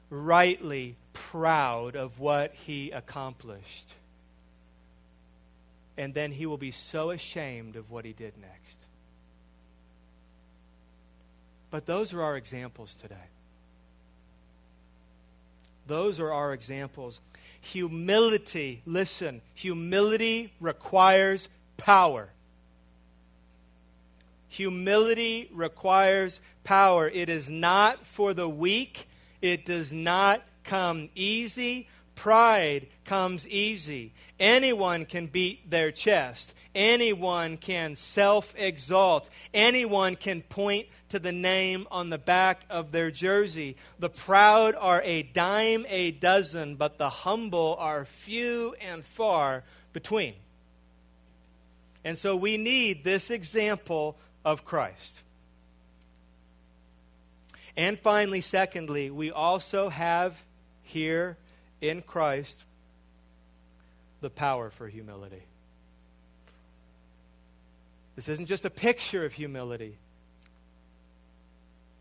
rightly 0.10 0.96
proud 1.12 1.98
of 1.98 2.22
what 2.22 2.54
he 2.54 2.92
accomplished. 2.92 3.96
And 5.98 6.14
then 6.14 6.32
he 6.32 6.46
will 6.46 6.58
be 6.58 6.72
so 6.72 7.12
ashamed 7.12 7.76
of 7.76 7.92
what 7.92 8.06
he 8.06 8.14
did 8.14 8.38
next. 8.40 8.78
But 11.74 11.88
those 11.88 12.14
are 12.14 12.22
our 12.22 12.38
examples 12.38 12.94
today. 12.94 13.16
Those 15.88 16.20
are 16.20 16.32
our 16.32 16.54
examples. 16.54 17.20
Humility, 17.62 18.84
listen, 18.86 19.42
humility 19.56 20.54
requires 20.62 21.50
power. 21.78 22.30
Humility 24.50 25.50
requires 25.52 26.42
power. 26.64 27.10
It 27.10 27.28
is 27.28 27.50
not 27.50 28.06
for 28.06 28.36
the 28.36 28.48
weak, 28.48 29.08
it 29.42 29.66
does 29.66 29.92
not 29.92 30.44
come 30.64 31.10
easy. 31.16 31.88
Pride 32.14 32.86
comes 33.04 33.48
easy. 33.48 34.14
Anyone 34.40 35.06
can 35.06 35.26
beat 35.26 35.72
their 35.72 35.92
chest. 35.92 36.54
Anyone 36.76 37.58
can 37.58 37.96
self 37.96 38.54
exalt. 38.58 39.30
Anyone 39.54 40.16
can 40.16 40.42
point 40.42 40.88
to 41.10 41.20
the 41.20 41.32
name 41.32 41.88
on 41.92 42.10
the 42.10 42.18
back 42.18 42.62
of 42.70 42.92
their 42.92 43.12
jersey. 43.12 43.78
The 44.00 44.10
proud 44.10 44.76
are 44.76 45.02
a 45.04 45.22
dime 45.22 45.86
a 45.88 46.12
dozen, 46.12 46.76
but 46.76 46.98
the 46.98 47.10
humble 47.10 47.76
are 47.78 48.06
few 48.06 48.76
and 48.82 49.06
far 49.06 49.64
between. 49.94 50.34
And 52.04 52.18
so 52.18 52.36
we 52.36 52.58
need 52.58 53.04
this 53.04 53.30
example 53.30 54.18
of 54.44 54.66
Christ. 54.66 55.22
And 57.78 58.00
finally, 58.00 58.42
secondly, 58.42 59.10
we 59.10 59.32
also 59.32 59.90
have 59.90 60.44
here 60.82 61.38
in 61.82 62.02
Christ 62.02 62.64
the 64.22 64.30
power 64.30 64.70
for 64.70 64.88
humility. 64.88 65.44
This 68.16 68.30
isn't 68.30 68.46
just 68.46 68.66
a 68.66 68.70
picture 68.70 69.26
of 69.26 69.34
humility. 69.34 69.98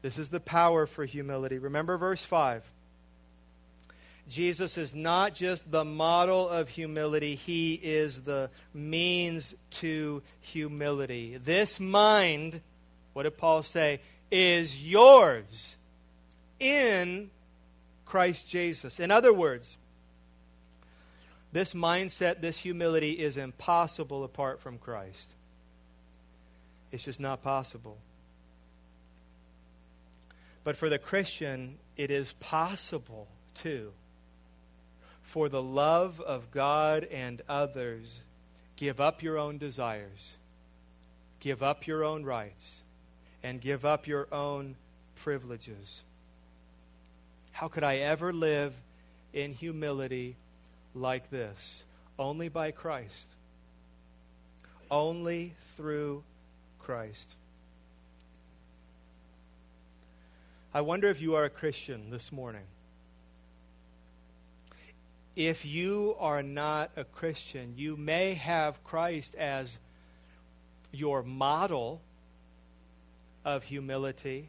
This 0.03 0.19
is 0.19 0.29
the 0.29 0.41
power 0.41 0.87
for 0.87 1.05
humility. 1.05 1.59
Remember 1.59 1.97
verse 1.97 2.25
5. 2.25 2.63
Jesus 4.29 4.79
is 4.79 4.95
not 4.95 5.35
just 5.35 5.71
the 5.71 5.85
model 5.85 6.49
of 6.49 6.69
humility, 6.69 7.35
he 7.35 7.75
is 7.75 8.23
the 8.23 8.51
means 8.73 9.55
to 9.71 10.23
humility. 10.41 11.39
This 11.39 11.81
mind, 11.81 12.61
what 13.13 13.25
did 13.25 13.37
Paul 13.37 13.63
say, 13.63 14.01
is 14.31 14.87
yours 14.87 15.77
in 16.61 17.31
Christ 18.07 18.49
Jesus. 18.49 19.01
In 19.01 19.11
other 19.11 19.33
words, 19.33 19.77
this 21.53 21.75
mindset, 21.75 22.41
this 22.41 22.59
humility 22.59 23.13
is 23.13 23.37
impossible 23.37 24.25
apart 24.25 24.61
from 24.61 24.79
Christ. 24.79 25.35
It's 26.93 27.05
just 27.05 27.20
not 27.20 27.43
possible. 27.43 27.97
But 30.62 30.76
for 30.76 30.88
the 30.88 30.99
Christian, 30.99 31.78
it 31.97 32.11
is 32.11 32.34
possible 32.34 33.26
too. 33.55 33.93
For 35.22 35.49
the 35.49 35.62
love 35.62 36.20
of 36.20 36.51
God 36.51 37.05
and 37.11 37.40
others, 37.49 38.20
give 38.76 39.01
up 39.01 39.22
your 39.22 39.38
own 39.38 39.59
desires, 39.59 40.36
give 41.40 41.62
up 41.62 41.86
your 41.86 42.05
own 42.05 42.24
rights, 42.24 42.82
and 43.43 43.61
give 43.61 43.84
up 43.84 44.07
your 44.07 44.28
own 44.30 44.76
privileges. 45.16 46.03
How 47.53 47.68
could 47.68 47.84
I 47.84 47.97
ever 47.99 48.32
live 48.32 48.74
in 49.32 49.53
humility 49.55 50.36
like 50.95 51.30
this? 51.30 51.84
Only 52.18 52.49
by 52.49 52.70
Christ. 52.70 53.26
Only 54.90 55.55
through 55.76 56.22
Christ. 56.83 57.37
I 60.74 60.80
wonder 60.80 61.09
if 61.09 61.20
you 61.20 61.37
are 61.37 61.45
a 61.45 61.51
Christian 61.51 62.11
this 62.11 62.33
morning. 62.33 62.64
If 65.37 65.64
you 65.64 66.16
are 66.18 66.43
not 66.43 66.91
a 66.97 67.05
Christian, 67.05 67.74
you 67.76 67.97
may 67.97 68.35
have 68.35 68.83
Christ 68.85 69.35
as 69.35 69.78
your 70.93 71.22
model 71.22 72.01
of 73.45 73.64
humility, 73.64 74.49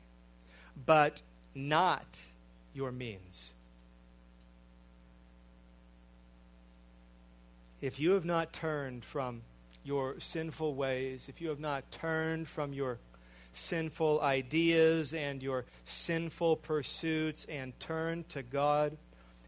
but 0.85 1.21
not 1.55 2.05
your 2.73 2.91
means. 2.91 3.53
If 7.81 7.99
you 7.99 8.11
have 8.11 8.25
not 8.25 8.53
turned 8.53 9.03
from 9.03 9.41
your 9.83 10.19
sinful 10.19 10.75
ways, 10.75 11.27
if 11.29 11.41
you 11.41 11.49
have 11.49 11.59
not 11.59 11.91
turned 11.91 12.47
from 12.47 12.73
your 12.73 12.99
sinful 13.53 14.21
ideas 14.21 15.13
and 15.13 15.43
your 15.43 15.65
sinful 15.85 16.55
pursuits 16.57 17.45
and 17.49 17.77
turned 17.79 18.27
to 18.29 18.41
God 18.41 18.97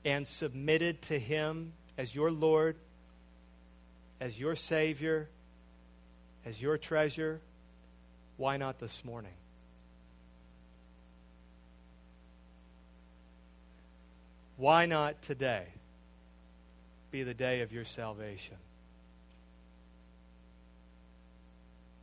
and 0.04 0.28
submitted 0.28 1.02
to 1.04 1.18
Him 1.18 1.74
as 1.98 2.14
your 2.14 2.32
Lord, 2.32 2.76
as 4.22 4.40
your 4.40 4.56
Savior, 4.56 5.30
as 6.46 6.62
your 6.62 6.78
treasure, 6.78 7.42
why 8.38 8.58
not 8.58 8.80
this 8.80 9.04
morning? 9.04 9.34
Why 14.58 14.86
not 14.86 15.22
today 15.22 15.66
be 17.12 17.24
the 17.24 17.34
day 17.34 17.62
of 17.62 17.74
your 17.74 17.86
salvation? 17.86 18.56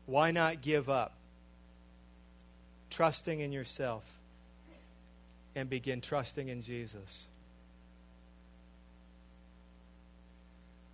Why 0.07 0.30
not 0.30 0.61
give 0.61 0.88
up 0.88 1.14
trusting 2.92 3.40
in 3.40 3.53
yourself 3.53 4.05
and 5.57 5.68
begin 5.68 6.00
trusting 6.00 6.48
in 6.48 6.62
Jesus. 6.62 7.26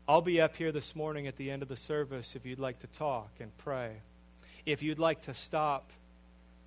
I'll 0.06 0.22
be 0.22 0.40
up 0.40 0.56
here 0.56 0.72
this 0.72 0.96
morning 0.96 1.26
at 1.26 1.36
the 1.36 1.50
end 1.50 1.62
of 1.62 1.68
the 1.68 1.76
service 1.76 2.34
if 2.34 2.46
you'd 2.46 2.58
like 2.58 2.80
to 2.80 2.86
talk 2.86 3.30
and 3.40 3.54
pray. 3.58 3.96
If 4.64 4.82
you'd 4.82 4.98
like 4.98 5.22
to 5.22 5.34
stop 5.34 5.90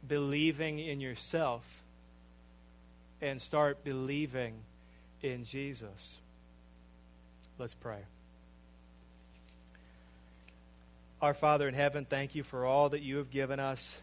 believing 0.07 0.79
in 0.79 0.99
yourself 0.99 1.63
and 3.21 3.41
start 3.41 3.83
believing 3.83 4.53
in 5.21 5.43
Jesus. 5.43 6.19
Let's 7.57 7.73
pray. 7.73 8.01
Our 11.22 11.36
Father 11.36 11.67
in 11.67 11.76
heaven, 11.76 12.05
thank 12.05 12.34
you 12.34 12.41
for 12.41 12.65
all 12.65 12.89
that 12.89 13.03
you 13.03 13.17
have 13.17 13.30
given 13.30 13.59
us 13.59 14.01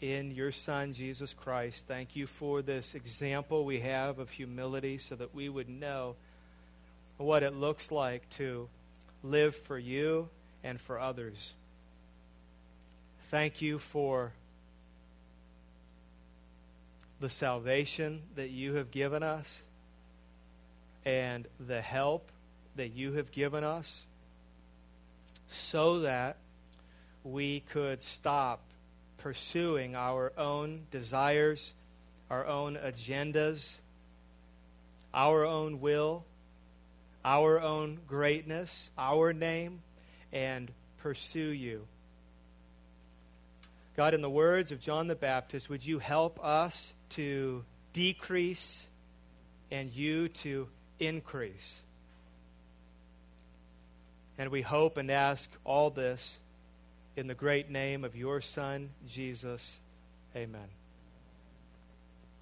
in 0.00 0.30
your 0.30 0.50
Son, 0.50 0.94
Jesus 0.94 1.34
Christ. 1.34 1.84
Thank 1.86 2.16
you 2.16 2.26
for 2.26 2.62
this 2.62 2.94
example 2.94 3.66
we 3.66 3.80
have 3.80 4.18
of 4.18 4.30
humility 4.30 4.96
so 4.96 5.14
that 5.14 5.34
we 5.34 5.50
would 5.50 5.68
know 5.68 6.16
what 7.18 7.42
it 7.42 7.52
looks 7.52 7.92
like 7.92 8.26
to 8.30 8.66
live 9.22 9.54
for 9.54 9.78
you 9.78 10.30
and 10.64 10.80
for 10.80 10.98
others. 10.98 11.52
Thank 13.28 13.60
you 13.60 13.78
for 13.78 14.32
the 17.20 17.28
salvation 17.28 18.22
that 18.36 18.48
you 18.48 18.76
have 18.76 18.90
given 18.90 19.22
us 19.22 19.60
and 21.04 21.46
the 21.60 21.82
help 21.82 22.26
that 22.76 22.94
you 22.94 23.12
have 23.12 23.32
given 23.32 23.64
us 23.64 24.06
so 25.54 26.00
that 26.00 26.36
we 27.24 27.60
could 27.60 28.02
stop 28.02 28.60
pursuing 29.16 29.94
our 29.94 30.32
own 30.36 30.86
desires, 30.90 31.74
our 32.30 32.46
own 32.46 32.76
agendas, 32.76 33.80
our 35.14 35.44
own 35.44 35.80
will, 35.80 36.24
our 37.24 37.60
own 37.60 38.00
greatness, 38.08 38.90
our 38.98 39.32
name, 39.32 39.82
and 40.32 40.70
pursue 40.98 41.50
you. 41.50 41.86
God, 43.96 44.14
in 44.14 44.22
the 44.22 44.30
words 44.30 44.72
of 44.72 44.80
John 44.80 45.06
the 45.06 45.14
Baptist, 45.14 45.68
would 45.68 45.84
you 45.84 45.98
help 45.98 46.42
us 46.42 46.94
to 47.10 47.64
decrease 47.92 48.86
and 49.70 49.90
you 49.90 50.28
to 50.28 50.68
increase? 50.98 51.82
And 54.42 54.50
we 54.50 54.62
hope 54.62 54.96
and 54.96 55.08
ask 55.08 55.48
all 55.62 55.90
this 55.90 56.40
in 57.14 57.28
the 57.28 57.34
great 57.34 57.70
name 57.70 58.02
of 58.02 58.16
your 58.16 58.40
Son, 58.40 58.90
Jesus. 59.06 59.80
Amen. 60.34 60.81